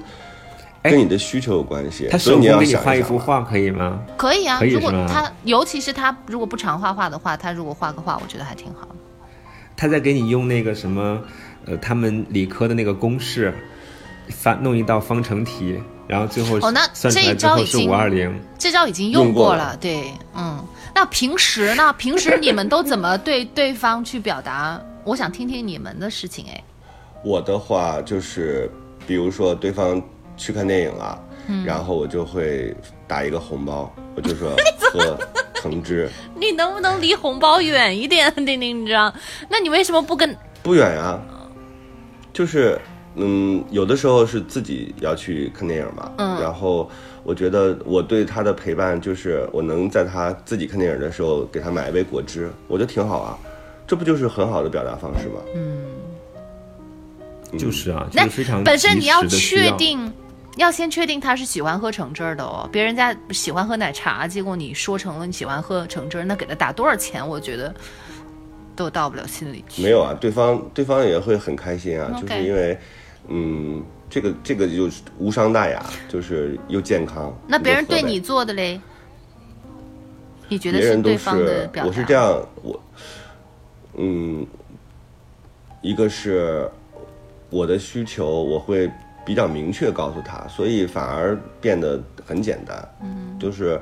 [0.82, 2.84] 哎跟你的需求有关系，他所以你要手工给你想一想。
[2.84, 4.02] 画一幅画可以吗？
[4.18, 8.86] 可以啊，如果他，尤其是他如果不常画画的话，他如果画个画，我觉得还挺好。
[9.78, 11.22] 他在给你用那个什么，
[11.64, 13.54] 呃，他们理科的那个公式，
[14.28, 18.32] 发弄一道方程题，然后最后哦那这一招已经五二零。
[18.58, 20.64] 这招已经用过了，过对，嗯。
[20.94, 21.92] 那平时呢？
[21.98, 24.80] 平时你们都怎么对对方去表达？
[25.04, 26.64] 我想听听你们的事情，哎，
[27.22, 28.70] 我的话就是，
[29.06, 30.02] 比如说对方
[30.38, 32.74] 去看电影了，嗯然后我就会
[33.06, 34.56] 打一个红包，我就说
[34.90, 35.18] 喝
[35.56, 39.12] 橙汁，你能不能离红包远一点，丁丁你知道？
[39.50, 40.34] 那你为什么不跟？
[40.62, 41.20] 不远呀、
[42.32, 42.80] 就是
[43.16, 46.88] 嗯，有的时候是自己要去看电影嘛，嗯然后
[47.24, 53.38] 我觉得我对他的陪伴就是我能在他自己看电影的时候给他买一杯果汁，我觉得挺好啊，
[53.86, 55.40] 这不就是很好的表达方式吗？
[55.54, 55.84] 嗯
[57.58, 60.12] 就是啊，就那是非常本身你要确定，
[60.56, 62.68] 要先确定他是喜欢喝橙汁儿的哦。
[62.72, 67.26] 别人家喜欢喝奶茶，结果你说成了你喜欢喝橙汁儿，那给他打多少钱？
[67.26, 67.72] 我觉得
[68.74, 69.80] 都到不了心里去。
[69.82, 72.76] 没有啊，对方对方也会很开心啊就是因为，
[73.28, 77.36] 嗯，这个这个就是无伤大雅，就是又健康。
[77.46, 78.80] 那别人对你做的嘞？
[80.48, 81.88] 你觉得是对方的表达？
[81.88, 82.80] 我是这样，我，
[83.96, 84.46] 嗯，
[85.82, 86.70] 一个是
[87.50, 88.88] 我的需求，我会
[89.24, 92.88] 比较明确告诉他，所以反而变得很简单。
[93.02, 93.80] 嗯，就是，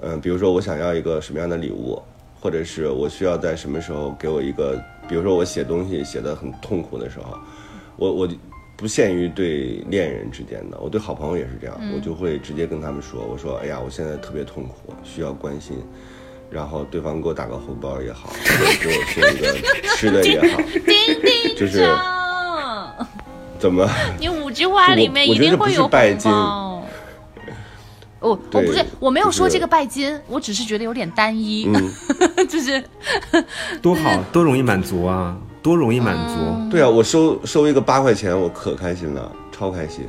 [0.00, 2.00] 嗯、比如说我想要一个什么样的礼物，
[2.40, 7.36] 或者是我需要在什么时候给我一个，比如说我写东西写的很痛苦的时候，
[7.96, 8.28] 我我
[8.76, 15.82] 不限于对恋人之间的，我对好朋友也是这样，我就会直接跟他们说，我说，哎呀，我现在特别痛苦，需要关心。
[16.48, 18.36] 然后对方给我打个红包也好，或
[18.70, 19.52] 者给我送一个
[19.96, 20.60] 吃的也好，
[21.56, 21.92] 就是，
[23.58, 23.90] 怎么？
[24.20, 26.86] 你五句话里面一定会有拜金红包。
[28.20, 31.92] 我我不是我没有说这个拜金，我只是觉得有点单一，嗯，
[32.48, 32.82] 就是。
[33.82, 35.36] 多好，多容易满足啊，
[35.66, 36.34] 多容易满足。
[36.38, 40.04] 嗯对啊，我收收一个八块钱，我可开心了，超开心。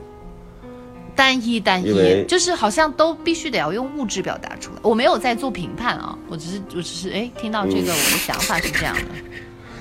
[1.15, 4.79] 单一单一，因为就是好像都必须得要用物质表达出来。
[4.83, 9.01] 我没有在做评判啊，我只是我只是哎听到这个，我的想法是这样的。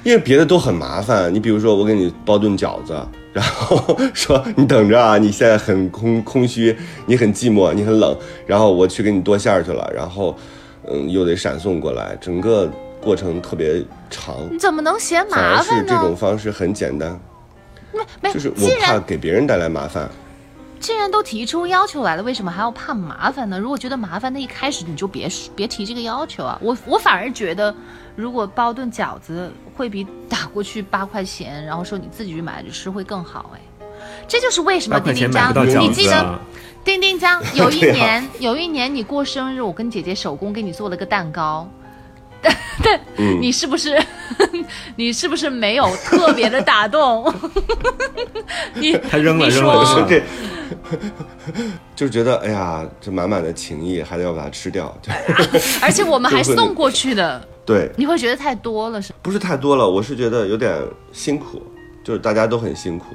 [0.03, 2.97] 因为别的都很麻烦，你比如说我给你包顿饺子，
[3.35, 10.35] 然后说 你等着啊，你现在很空空虚，你很寂寞，你很冷，然后我去给你剁馅儿去了，然后
[10.89, 12.71] 嗯又得闪送过来，整个
[13.07, 15.95] 过程特别长，你怎么能嫌麻烦呢？
[15.95, 17.19] 这种方式很简单，
[17.93, 20.11] 没没就是我怕给别人带来麻烦。
[20.81, 23.59] 既然都提出要求来了，为什么还要怕麻烦呢？
[23.59, 26.59] 如果觉得麻烦，那一开始你就别别提这个要求啊。
[26.61, 27.75] 我我反而觉得，
[28.17, 33.61] 如果包顿饺子会比打过去八块钱，然后说你自己去买着吃会更好哎。
[34.29, 36.39] 这就是为什么丁丁张买不到，你记得！
[36.85, 41.69] 丁丁张有一 年，有一年你过生日，我跟姐姐手工给你做了个蛋糕，
[42.83, 43.99] 但但、嗯你是不是
[44.97, 47.33] 你是不是没有特别的打动？
[48.75, 50.07] 你他扔了你扔了说
[51.95, 55.11] 就觉得哎呀，这满满的情谊还得要把它吃掉，就
[55.81, 59.19] 而且我们还送过去的，对，你会觉得太多了是吗？
[59.23, 60.75] 不是太多了，我是觉得有点
[61.13, 61.63] 辛苦，
[62.05, 63.07] 就是大家都很辛苦，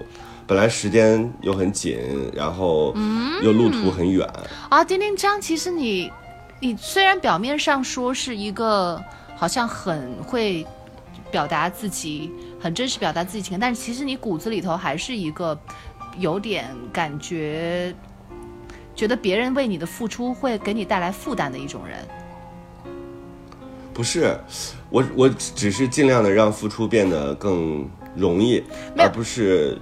[0.48, 2.00] 本来时间又很紧，
[2.34, 2.96] 然后
[3.44, 4.28] 又路途很远，
[4.70, 6.12] 啊，丁丁张，其实你
[6.60, 9.00] 你虽然表面上说是一个
[9.42, 10.64] 好像很会
[11.32, 15.60] 表达自己、很真实表达自己情感，但是其实你骨子里头还是一个
[16.20, 17.92] 有点感觉，
[18.94, 22.08] 觉得别人为你的付出会给你带来负担的一种人。
[23.92, 24.38] 不是，
[24.92, 28.64] 我我只是尽量的让付出变得更容易，
[28.96, 29.76] 而不是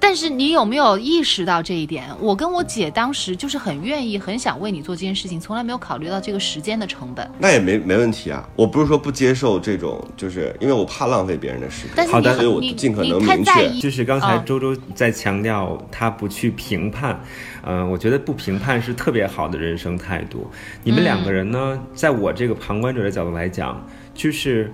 [0.00, 2.04] 但是你有没有意识到这一点？
[2.20, 7.28] 我跟我姐当时就是很愿意、很想为你做这件事情，从来没有考虑到这个时间的成本。
[7.38, 8.48] 那也没没问题啊。
[8.56, 13.68] 我不是说不接受这种，就是因为我怕浪费别人的时间，好的所以我你尽可能明确。
[13.80, 17.20] 就是刚才嗯周周在强调他不去评判，
[17.64, 20.50] 嗯、我觉得不评判是特别好的人生态度。
[20.84, 23.84] 你们两个人呢，在我这个旁观者的角度来讲，
[24.14, 24.72] 就是，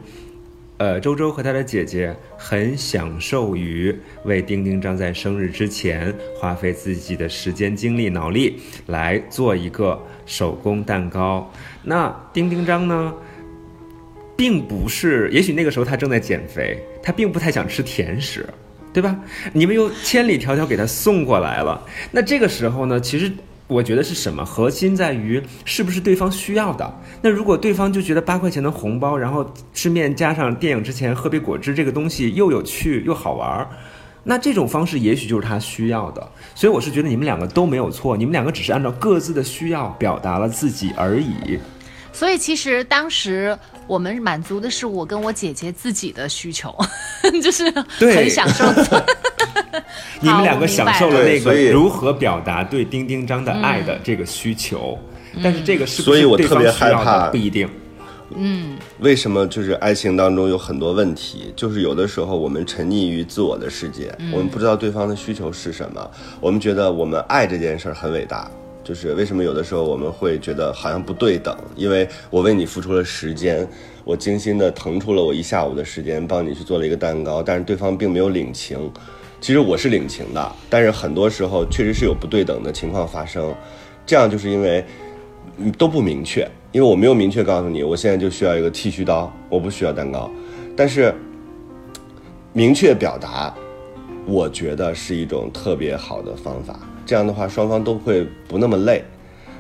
[0.78, 11.48] 呃，周周和他的姐姐很享受于为丁丁张在生日之前花费自己的时间、精力、脑力来做一个手工蛋糕。
[11.82, 13.14] 那丁丁张呢？
[14.37, 18.44] 并不是，也许那个时候他正在减肥，他并不太想吃甜食，
[18.92, 19.16] 对吧？
[19.52, 23.31] 你们又千里迢迢给他送过来了，那这个时候呢，其实
[23.67, 24.44] 我觉得是什么？
[24.44, 27.00] 核心在于是不是对方需要的。
[27.23, 33.69] 那如果对方就觉得八块钱的红包，然后吃面加上电影之前喝杯果汁，这个东西又有趣又好玩儿。
[34.23, 41.58] 那这种方式也许就是他需要的，所以我是觉得你们两个都没有错，你们两个只是按照各自的需要表达了自己而已。
[42.12, 46.75] 所以其实当时我们满足的是我跟我姐姐自己的需求，
[47.42, 49.02] 就是很享受做。
[50.20, 54.98] 你们两个享受了那个如何表达对丁丁张的爱的这个需求，
[55.42, 57.68] 但是这个是不所以是对我特别方需要害怕的不一定。
[58.37, 61.52] 嗯为什么就是爱情当中有很多问题？
[61.54, 66.10] 就是有的时候我们沉溺于自我的世界，我们不知道对方的需求是什么，
[66.40, 68.50] 我们觉得我们爱这件事儿很伟大。
[68.83, 71.56] 就是为什么有的时候我们会觉得好像不对等？
[71.75, 73.66] 因为我为你付出了时间，
[74.04, 78.92] 我精心的腾出了我一下午的时间帮你去做了一个蛋糕，但是对方并没有领情。
[79.45, 83.55] 其实我是领情的，但是很多时候确实是有不对等的情况发生。
[84.07, 84.83] 这样就是因为
[85.59, 90.31] 嗯都不明确，因为我没有明确告诉你，我现在就需要一个剃须刀，我不需要蛋糕。
[90.75, 91.15] 但是
[92.55, 93.55] 明确表达，
[94.25, 96.81] 我觉得是一种特别好的方法。
[97.05, 99.05] 这样的话，双方都会不那么累。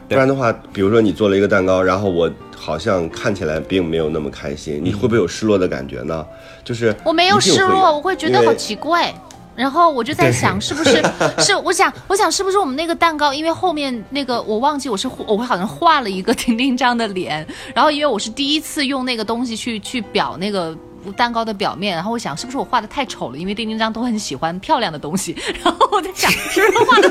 [0.08, 6.26] 不然的话，比如说你做了一个蛋糕，然后我好像看起来并没有那么开心，你会不会有失落的感觉呢？
[6.64, 9.12] 就是我没有失落，我会觉得好奇怪。
[9.56, 11.02] 然后我就在想，是不是
[11.38, 11.54] 是？
[11.56, 20.76] 我想，我想是不是我们那个蛋糕，因为后面那个我忘记我是我好像画了一个丁丁张的脸，然后因为我是第一次用那个东西去去表那个。
[21.18, 23.36] 蛋糕的表面，然后我想是不是我画的太丑了？
[23.36, 27.10] 因为丁丁张都很喜欢漂亮的东西， 然后我在想是不是画的，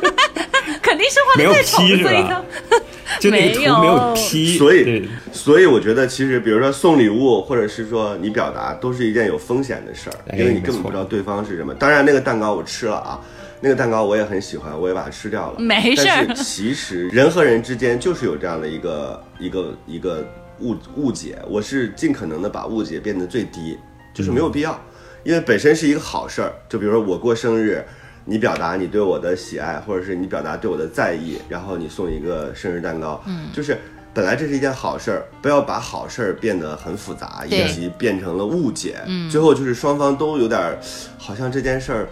[0.80, 2.42] 肯定是画的太丑了，P 是所以吧，
[3.20, 4.16] 就那个图没有
[4.56, 5.08] 所以对，
[5.38, 11.72] 所以我觉得，其实比如说送礼物，或者是说你表达，都是一件有风险的事儿，哎因为你根本不知道对方是什么。
[11.72, 13.20] 当然，那个蛋糕我吃了啊，
[13.60, 15.58] 那个蛋糕我也很喜欢，我也把它吃掉了。
[15.62, 20.26] 没事儿但是其实人和人之间就是有这样的一个一个一个
[20.60, 23.78] 误误解，我是尽可能的把误解变得最低，
[24.12, 24.78] 就是没有必要，
[25.22, 26.52] 因为本身是一个好事儿。
[26.68, 27.84] 就比如说我过生日。
[28.30, 33.78] 你表达你对我的喜爱，或者是你表达对我的在意，然后你送一个生日蛋糕，嗯，就是
[34.14, 40.78] 本来这是一件好事儿，不要把好事儿变得很复杂，以及变成了误解，嗯，最后就是双方都有点儿，
[41.18, 42.08] 好像这件事儿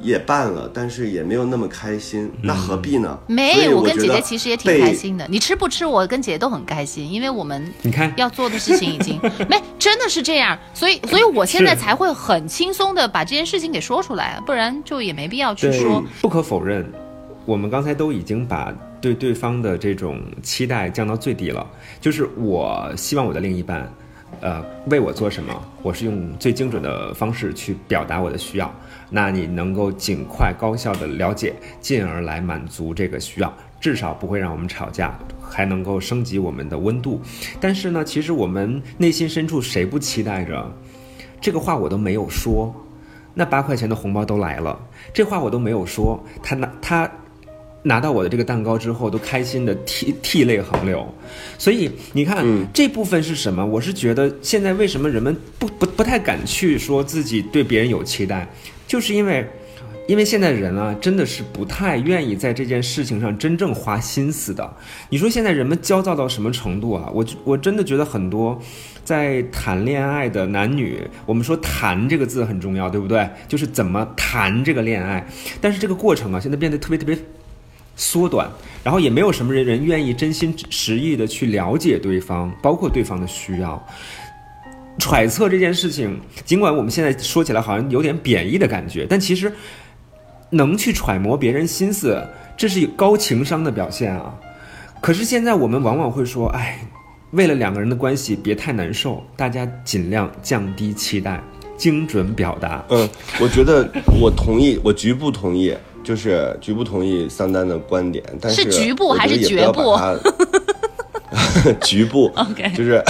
[0.00, 3.18] 也办了，但是也没有那么开心，那何必呢？
[3.26, 5.26] 没有，我我跟姐姐其实也挺开心的。
[5.28, 16.90] 你吃不吃，我跟姐姐都很开心，因为我们你看要做的事情已经 没，真的是这样，所以所以我现在才会很轻松的把这件事情给说出来，不然就也没必要去说。，不可否认，
[17.44, 21.66] 我们刚才都已经把对对方的这种期待降到最低了。
[22.00, 23.90] 就是我希望我的另一半，
[24.40, 28.72] 呃，为我做什么，我是用最精准的方式去表达我的需要。
[29.10, 37.20] 那你能够尽快高效的了解，进而来满足这个需要，至少不会让我们吵架，还能够升级我们的温度。
[37.60, 40.72] 但是呢，其实我们内心深处谁不期待着？
[41.40, 42.72] 这个话我都没有说，
[43.34, 44.78] 那八块钱的红包都来了，
[45.12, 47.10] 这话我都没有说，他拿他
[47.82, 51.06] 拿到我的这个蛋糕之后，都开心的涕涕泪横流。
[51.58, 53.64] 所以你看、这部分是什么？
[53.64, 58.48] 我是觉得现在为什么人们不不不太敢去说自己对别人有期待，
[58.86, 59.46] 就是因为。
[60.08, 64.68] 因为现在人啊，真的是不太愿意在这件事情上真正花心思的。
[65.08, 67.08] 你说现在人们焦躁到什么程度啊？
[67.14, 68.60] 我我真的觉得很多
[69.04, 73.28] 在谈恋爱的男女，我们说“谈”这个字很重要，对不对？
[73.46, 75.24] 就是怎么谈这个恋爱。
[75.60, 77.16] 但是这个过程啊，现在变得特别特别
[78.00, 78.50] 缩短，
[78.82, 83.86] 然后也没有什么人人愿意真心实意的去了解对方，包括对方的需要。
[84.98, 89.52] 揣测这件事情，尽管我们现在说起来好像有点贬义的感觉，但其实
[90.48, 92.26] 能去揣摩别人心思，
[92.56, 94.34] 这是高情商的表现啊。
[95.02, 96.80] 可是现在我们往往会说，哎，
[97.32, 101.38] 为了两个人的关系别太难受，大家尽量降低期待，
[101.76, 102.82] 精准表达。
[102.88, 103.06] 嗯，
[103.40, 103.86] 我觉得
[104.18, 109.96] 我同意，我局部同意，就是局部同意桑丹的观点，但是局部还是得也要绝部
[111.82, 113.02] 局部 OK 就是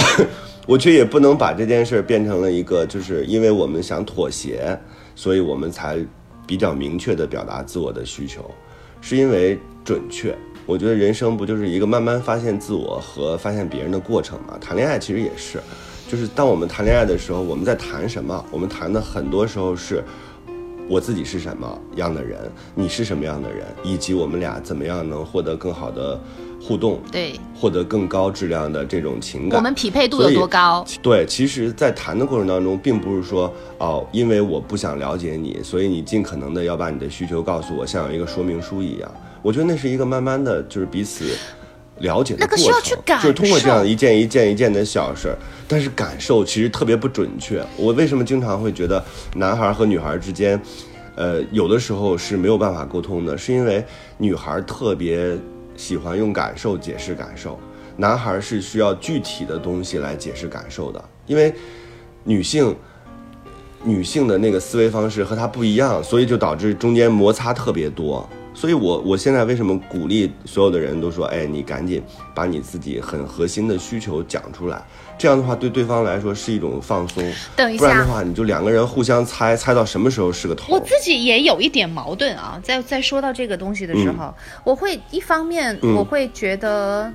[0.67, 4.77] 我觉得也不能把这件事儿变成了一个，就是因为我们想妥协，
[5.15, 5.97] 所以我们才
[6.45, 8.49] 比较明确的表达自我的需求，
[9.01, 10.35] 是因为准确。
[10.67, 14.55] 我觉得人生不就是一个慢慢发现自我和发现别人的过程嘛？
[14.61, 15.59] 谈恋爱其实也是，
[16.07, 18.45] 就是当我们谈恋爱的时候，我们在谈什么？
[18.51, 20.03] 我们谈的很多时候是
[20.89, 22.39] 我自己是什么样的人，
[22.75, 26.19] 你是什么样的人，以及我们俩怎么样能获得更好的
[26.61, 29.57] 互动，对获得更高质量的这种情感。
[29.57, 30.85] 我们匹配度有多高？
[31.01, 39.09] 对，其实，在谈的过程当中，并不是说哦，因为我不想了解你，所以你尽可能的要把你的需求告诉我，像有一个说明书一样。
[39.41, 41.25] 我觉得那是一个慢慢的就是彼此
[42.01, 45.37] 了解的过程，那个需要去感就是通过这样一件一件一件的小事儿，
[45.67, 47.63] 但是感受其实特别不准确。
[47.77, 49.03] 我为什么经常会觉得
[49.35, 50.61] 男孩和女孩之间，
[51.15, 53.83] 呃，有的时候是没有办法沟通的，是因为
[54.17, 55.37] 女孩特别
[55.75, 57.59] 喜欢用感受解释感受。
[57.97, 61.53] 男孩是需要具体的东西来解释感受的，因为
[62.23, 62.75] 女性
[63.83, 68.27] 女性的那个思维方式和她不一样，所以就导致中间摩擦特别多。
[68.53, 72.01] 所以我我现在为什么鼓励所有的人都说，哎，你赶紧
[72.35, 74.81] 把你自己很核心的需求讲出来，
[75.17, 77.23] 这样的话对对方来说是一种放松。
[77.55, 80.73] 等一下，不然的话，你就两个人互相猜，猜到什么时候是个头。
[80.73, 84.33] 我自己也有一点矛盾啊，在在说到这个东西的时候，
[84.63, 87.11] 我会一方面嗯我会觉得，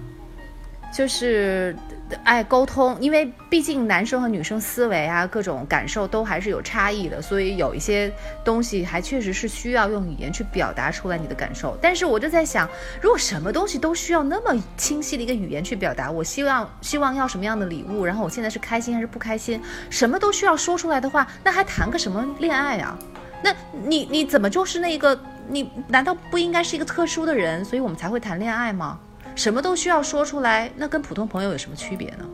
[0.96, 1.76] 就是
[2.22, 8.12] 爱沟通，因为毕竟男生和女生思维啊，各种感受都还是有差异的，所以有一些
[8.44, 11.76] 东西还确实是需要用语言去表达出来你的感受。
[11.82, 12.68] 但是我就在想，
[13.00, 22.96] 如果什么东西都需要那么清晰的一个语言去表达，我希望希望要什么样的礼物，然后我现在是开心还是不开心，什么都需要说出来的话，那还谈个什么恋爱啊？
[23.42, 23.54] 那
[23.84, 28.98] 你你怎么就是那个你难道不应该是一个特殊的人，所以我们才会谈恋爱吗？
[29.36, 32.24] 什么都需要说出来，那跟普通朋友有什么区别呢？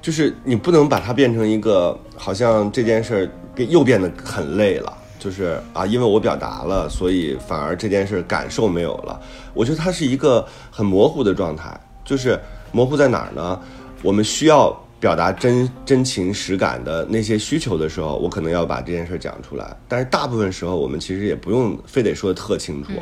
[0.00, 4.92] 就是你不能把它变成一个，好像这件事儿又变得很累了。
[5.18, 9.20] 就是啊，因为我表达了，所以反而这件事儿感受没有了。
[9.52, 11.78] 我觉得它是一个很模糊的状态。
[12.04, 12.40] 就是
[12.70, 13.60] 模糊在哪儿呢？
[14.02, 19.76] 我们需要表达真真情实感的那些需求的时候，我可能要把这件事儿讲出来。
[19.88, 22.92] 但是大部分时候，我们其实也不用非得说的特清楚，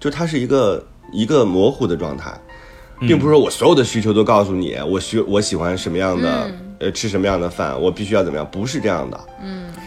[0.00, 2.32] 就它是一个一个模糊的状态。
[2.98, 9.20] 并不是说我所有的需求都告诉你，我需我喜欢什么样的，呃，吃什么样的饭，我必须要怎么样，不是这样的。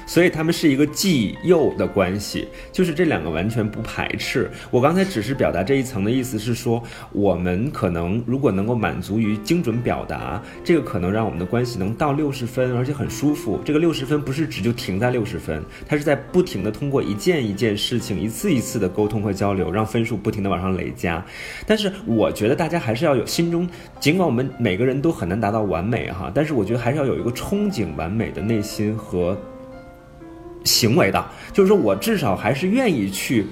[0.09, 4.49] 所以他们是一个既又的关系，就是这两个完全不排斥。
[4.71, 6.81] 我刚才只是表达这一层的意思是说，
[7.11, 13.61] 我们可能如果能够满足于精准表达，这个可能让我们的关系能到六十分，而且很舒服。
[13.63, 21.23] 这个六十分不是只就停在六十分，它是在不停的通过一件一件事情，一次一次的沟通和交流，让分数不停的往上累加。
[21.67, 29.37] 但是我觉得大家还是要有心中，尽管我们每个人都很难达到完美哈，但是我觉得还是要有一个憧憬完美的内心和
[30.63, 33.45] 行为的，就是说我至少还是愿意去，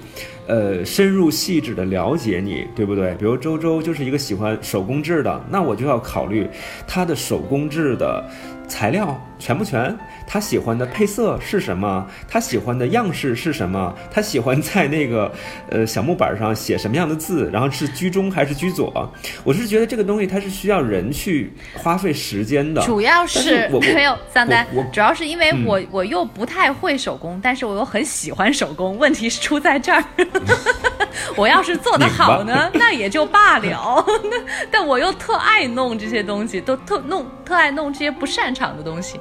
[0.46, 3.14] 呃，深入细致的了解你，对不对？
[3.14, 6.48] 比如周周就是一个喜欢手工制的，那我就要考虑
[6.86, 8.24] 他的手工制的
[8.68, 15.30] 材料全不全，他喜欢的配色是什么，他喜欢的样式是什么，他喜欢在那个
[15.70, 19.12] 呃小木板上写什么样的字，然后是居中还是居左？
[19.44, 28.98] 我是觉得这个东西它是需要人去花费时间的，主要但是我我没有桑丹我我，主要是因为我、我又不太会手工，但是我又很喜欢手工。
[28.98, 30.04] 问题是出在这儿，
[31.36, 34.04] 我要是做得好呢，那也就罢了。
[34.70, 39.20] 但我又特爱弄这些东西，都特弄特爱弄这些不擅长的东西。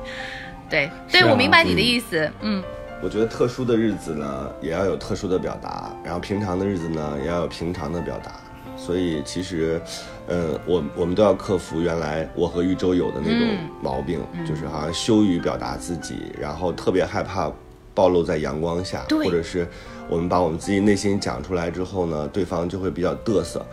[0.70, 2.30] 对，对、是啊我明白你的意思。
[2.42, 2.64] 嗯，
[3.02, 8.32] 我觉得特殊的日子呢，也要有特殊的表达，然后平常的日子呢，也要有平常的表达。
[8.76, 9.82] 所以其实，
[10.28, 17.52] 嗯，我我们都要克服原来我和玉州有的那种嗯毛病，就是好像羞于表达自己，然后特别害怕
[17.96, 19.68] 暴露在阳光下，或者是
[20.08, 23.66] 我们把我们自己内心讲出来之后呢，对方就会比较嘚瑟。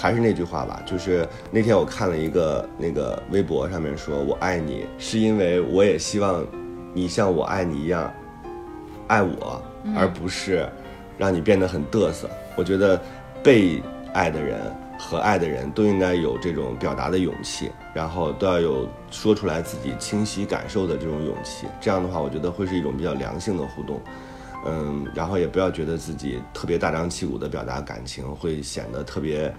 [0.00, 6.46] 还是那句话吧，就是那天我看了一个那个微博上面说“我爱你”，是因为我也希望
[6.94, 8.08] 你像我爱你一样
[9.08, 9.60] 爱我，
[9.96, 10.68] 而不是
[11.18, 12.30] 让你变得很嘚瑟。
[12.54, 13.00] 我觉得
[13.42, 13.82] 被
[14.12, 14.60] 爱的人
[14.96, 21.66] 和爱的人都应该有这种表达的勇气，然后都要有说出来自己清晰感受的这种勇气。
[21.80, 24.00] 这样的话，我觉得会是一种比较良性的互动。
[24.66, 29.54] 嗯，然后也不要觉得自己特别大张旗鼓的表达感情，会显得特别，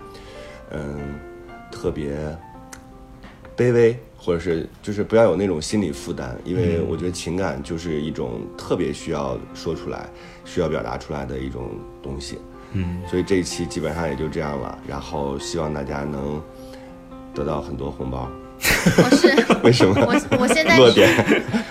[0.71, 1.19] 嗯，
[1.71, 2.15] 特别
[3.55, 10.05] 卑微，或者是就是不要有那种心理负担，因为我觉得情感就是一种特别需要说出来、
[10.45, 11.71] 需要表达出来的一种
[12.03, 12.37] 东西。
[12.73, 16.41] 嗯，所以这一期基本上也就这样了，然后希望大家能
[17.33, 18.29] 得到很多红包。
[18.97, 19.33] 我是
[19.63, 19.95] 为什么？
[20.05, 21.09] 我我现在是落点。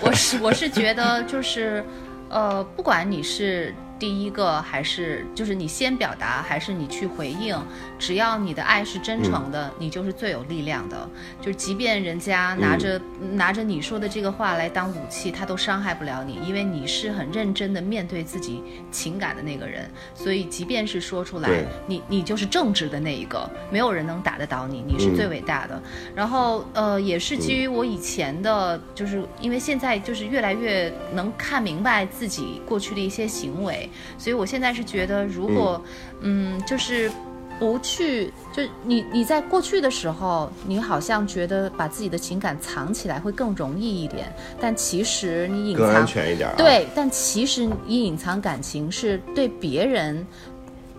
[0.01, 1.85] 我是我是觉得就是，
[2.29, 7.55] 呃，不管你是第一个还是就是你先表达还是你去回应，
[7.99, 11.09] 只要你的爱是真诚的，你就是最有力量的。
[11.41, 12.99] 就即便人家拿着、
[13.33, 19.89] 拿着你说的这个话来当武器，他都伤害不了你，因为你是很认真的面对自己情感的那个人。
[20.15, 21.49] 所以即便是说出来，
[21.85, 25.81] 你你就是正直的那一个，没有人能打得倒你，你是最伟大的。
[26.15, 35.81] 然后呃，也是基于我以前的，就是因为现在就是越来越能看明白自己过去的一些行为，所以我现在是觉得，如果
[36.21, 37.11] 嗯就是。
[37.59, 50.25] 不去，就你你在过去的时候，你好像觉得把自己的情感藏起来会更容易一点，但其实你隐更安藏全一点啊。，对，但其实你隐藏感情是对别人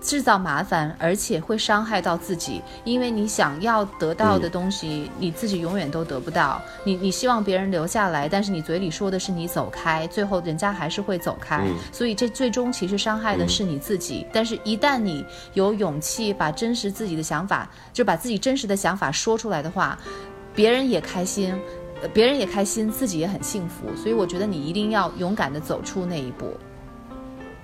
[0.00, 6.60] 制造麻烦，而且会伤害到自己，因为你想要得到的东西，你自己永远都得不到。
[6.84, 11.66] 你你希望别人留下来，但是你嘴里说的是你走开，最后人家还是会走开。
[11.92, 14.26] 所以这最终其实伤害的是你自己。
[14.32, 19.98] 但是，一旦你有勇气把真实自己的想法，就把自己真实的想法说出来的话，
[20.54, 21.54] 别人也开心，
[22.02, 23.94] 呃别人也开心，自己也很幸福。
[23.94, 26.56] 所以，我觉得你一定要勇敢的走出那一步。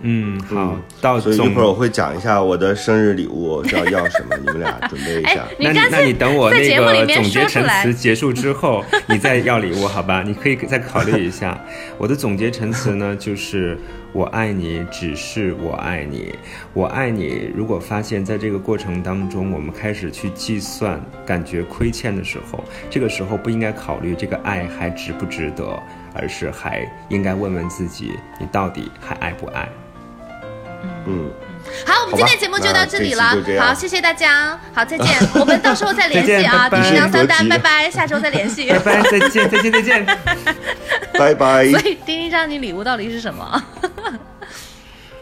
[0.01, 7.95] 嗯，好，到所以一会儿我会讲一下我的生日礼物是要要什么， 你们俩准备一哎下。，那你那你等我那个总结陈词。
[7.95, 10.23] 结束之后，你再要礼物，好吧？
[10.23, 11.59] 你可以再考虑一下。
[11.97, 13.79] 我的总结陈词呢，就是
[14.13, 16.35] 我爱你，只是我爱你，
[16.75, 17.51] 我爱你。
[17.55, 25.83] 如果发现在这个过程当中，我们开始去计算，感觉亏欠的时候，这个时候不应该考虑这个爱还值不值得，
[26.13, 29.67] 而是还应该问问自己，你到底还爱不爱？
[31.07, 31.31] 嗯，
[31.87, 34.59] 好，我们今天节目就到这里了好，谢谢大家。
[34.75, 35.07] 好，再见。
[35.39, 36.69] 我们到时候再联系啊。
[36.69, 38.71] 叮叮当三单，拜拜，下周再联系。
[38.75, 40.07] 拜拜，再见，再见，再见。
[41.19, 41.81] 拜拜所。
[41.81, 43.63] 以丁丁章，你礼物到底是什么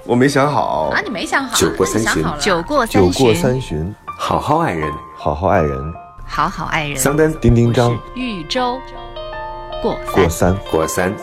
[0.04, 1.56] 我没想好啊？，你没想好？
[1.56, 2.24] 酒过三巡。
[2.38, 5.94] 酒过酒过三巡，好好爱人，好好爱人。
[6.26, 6.96] 好好爱人。
[6.96, 8.80] 桑丹丁丁张豫州
[9.82, 10.56] 过三过三。
[10.70, 11.14] 过三。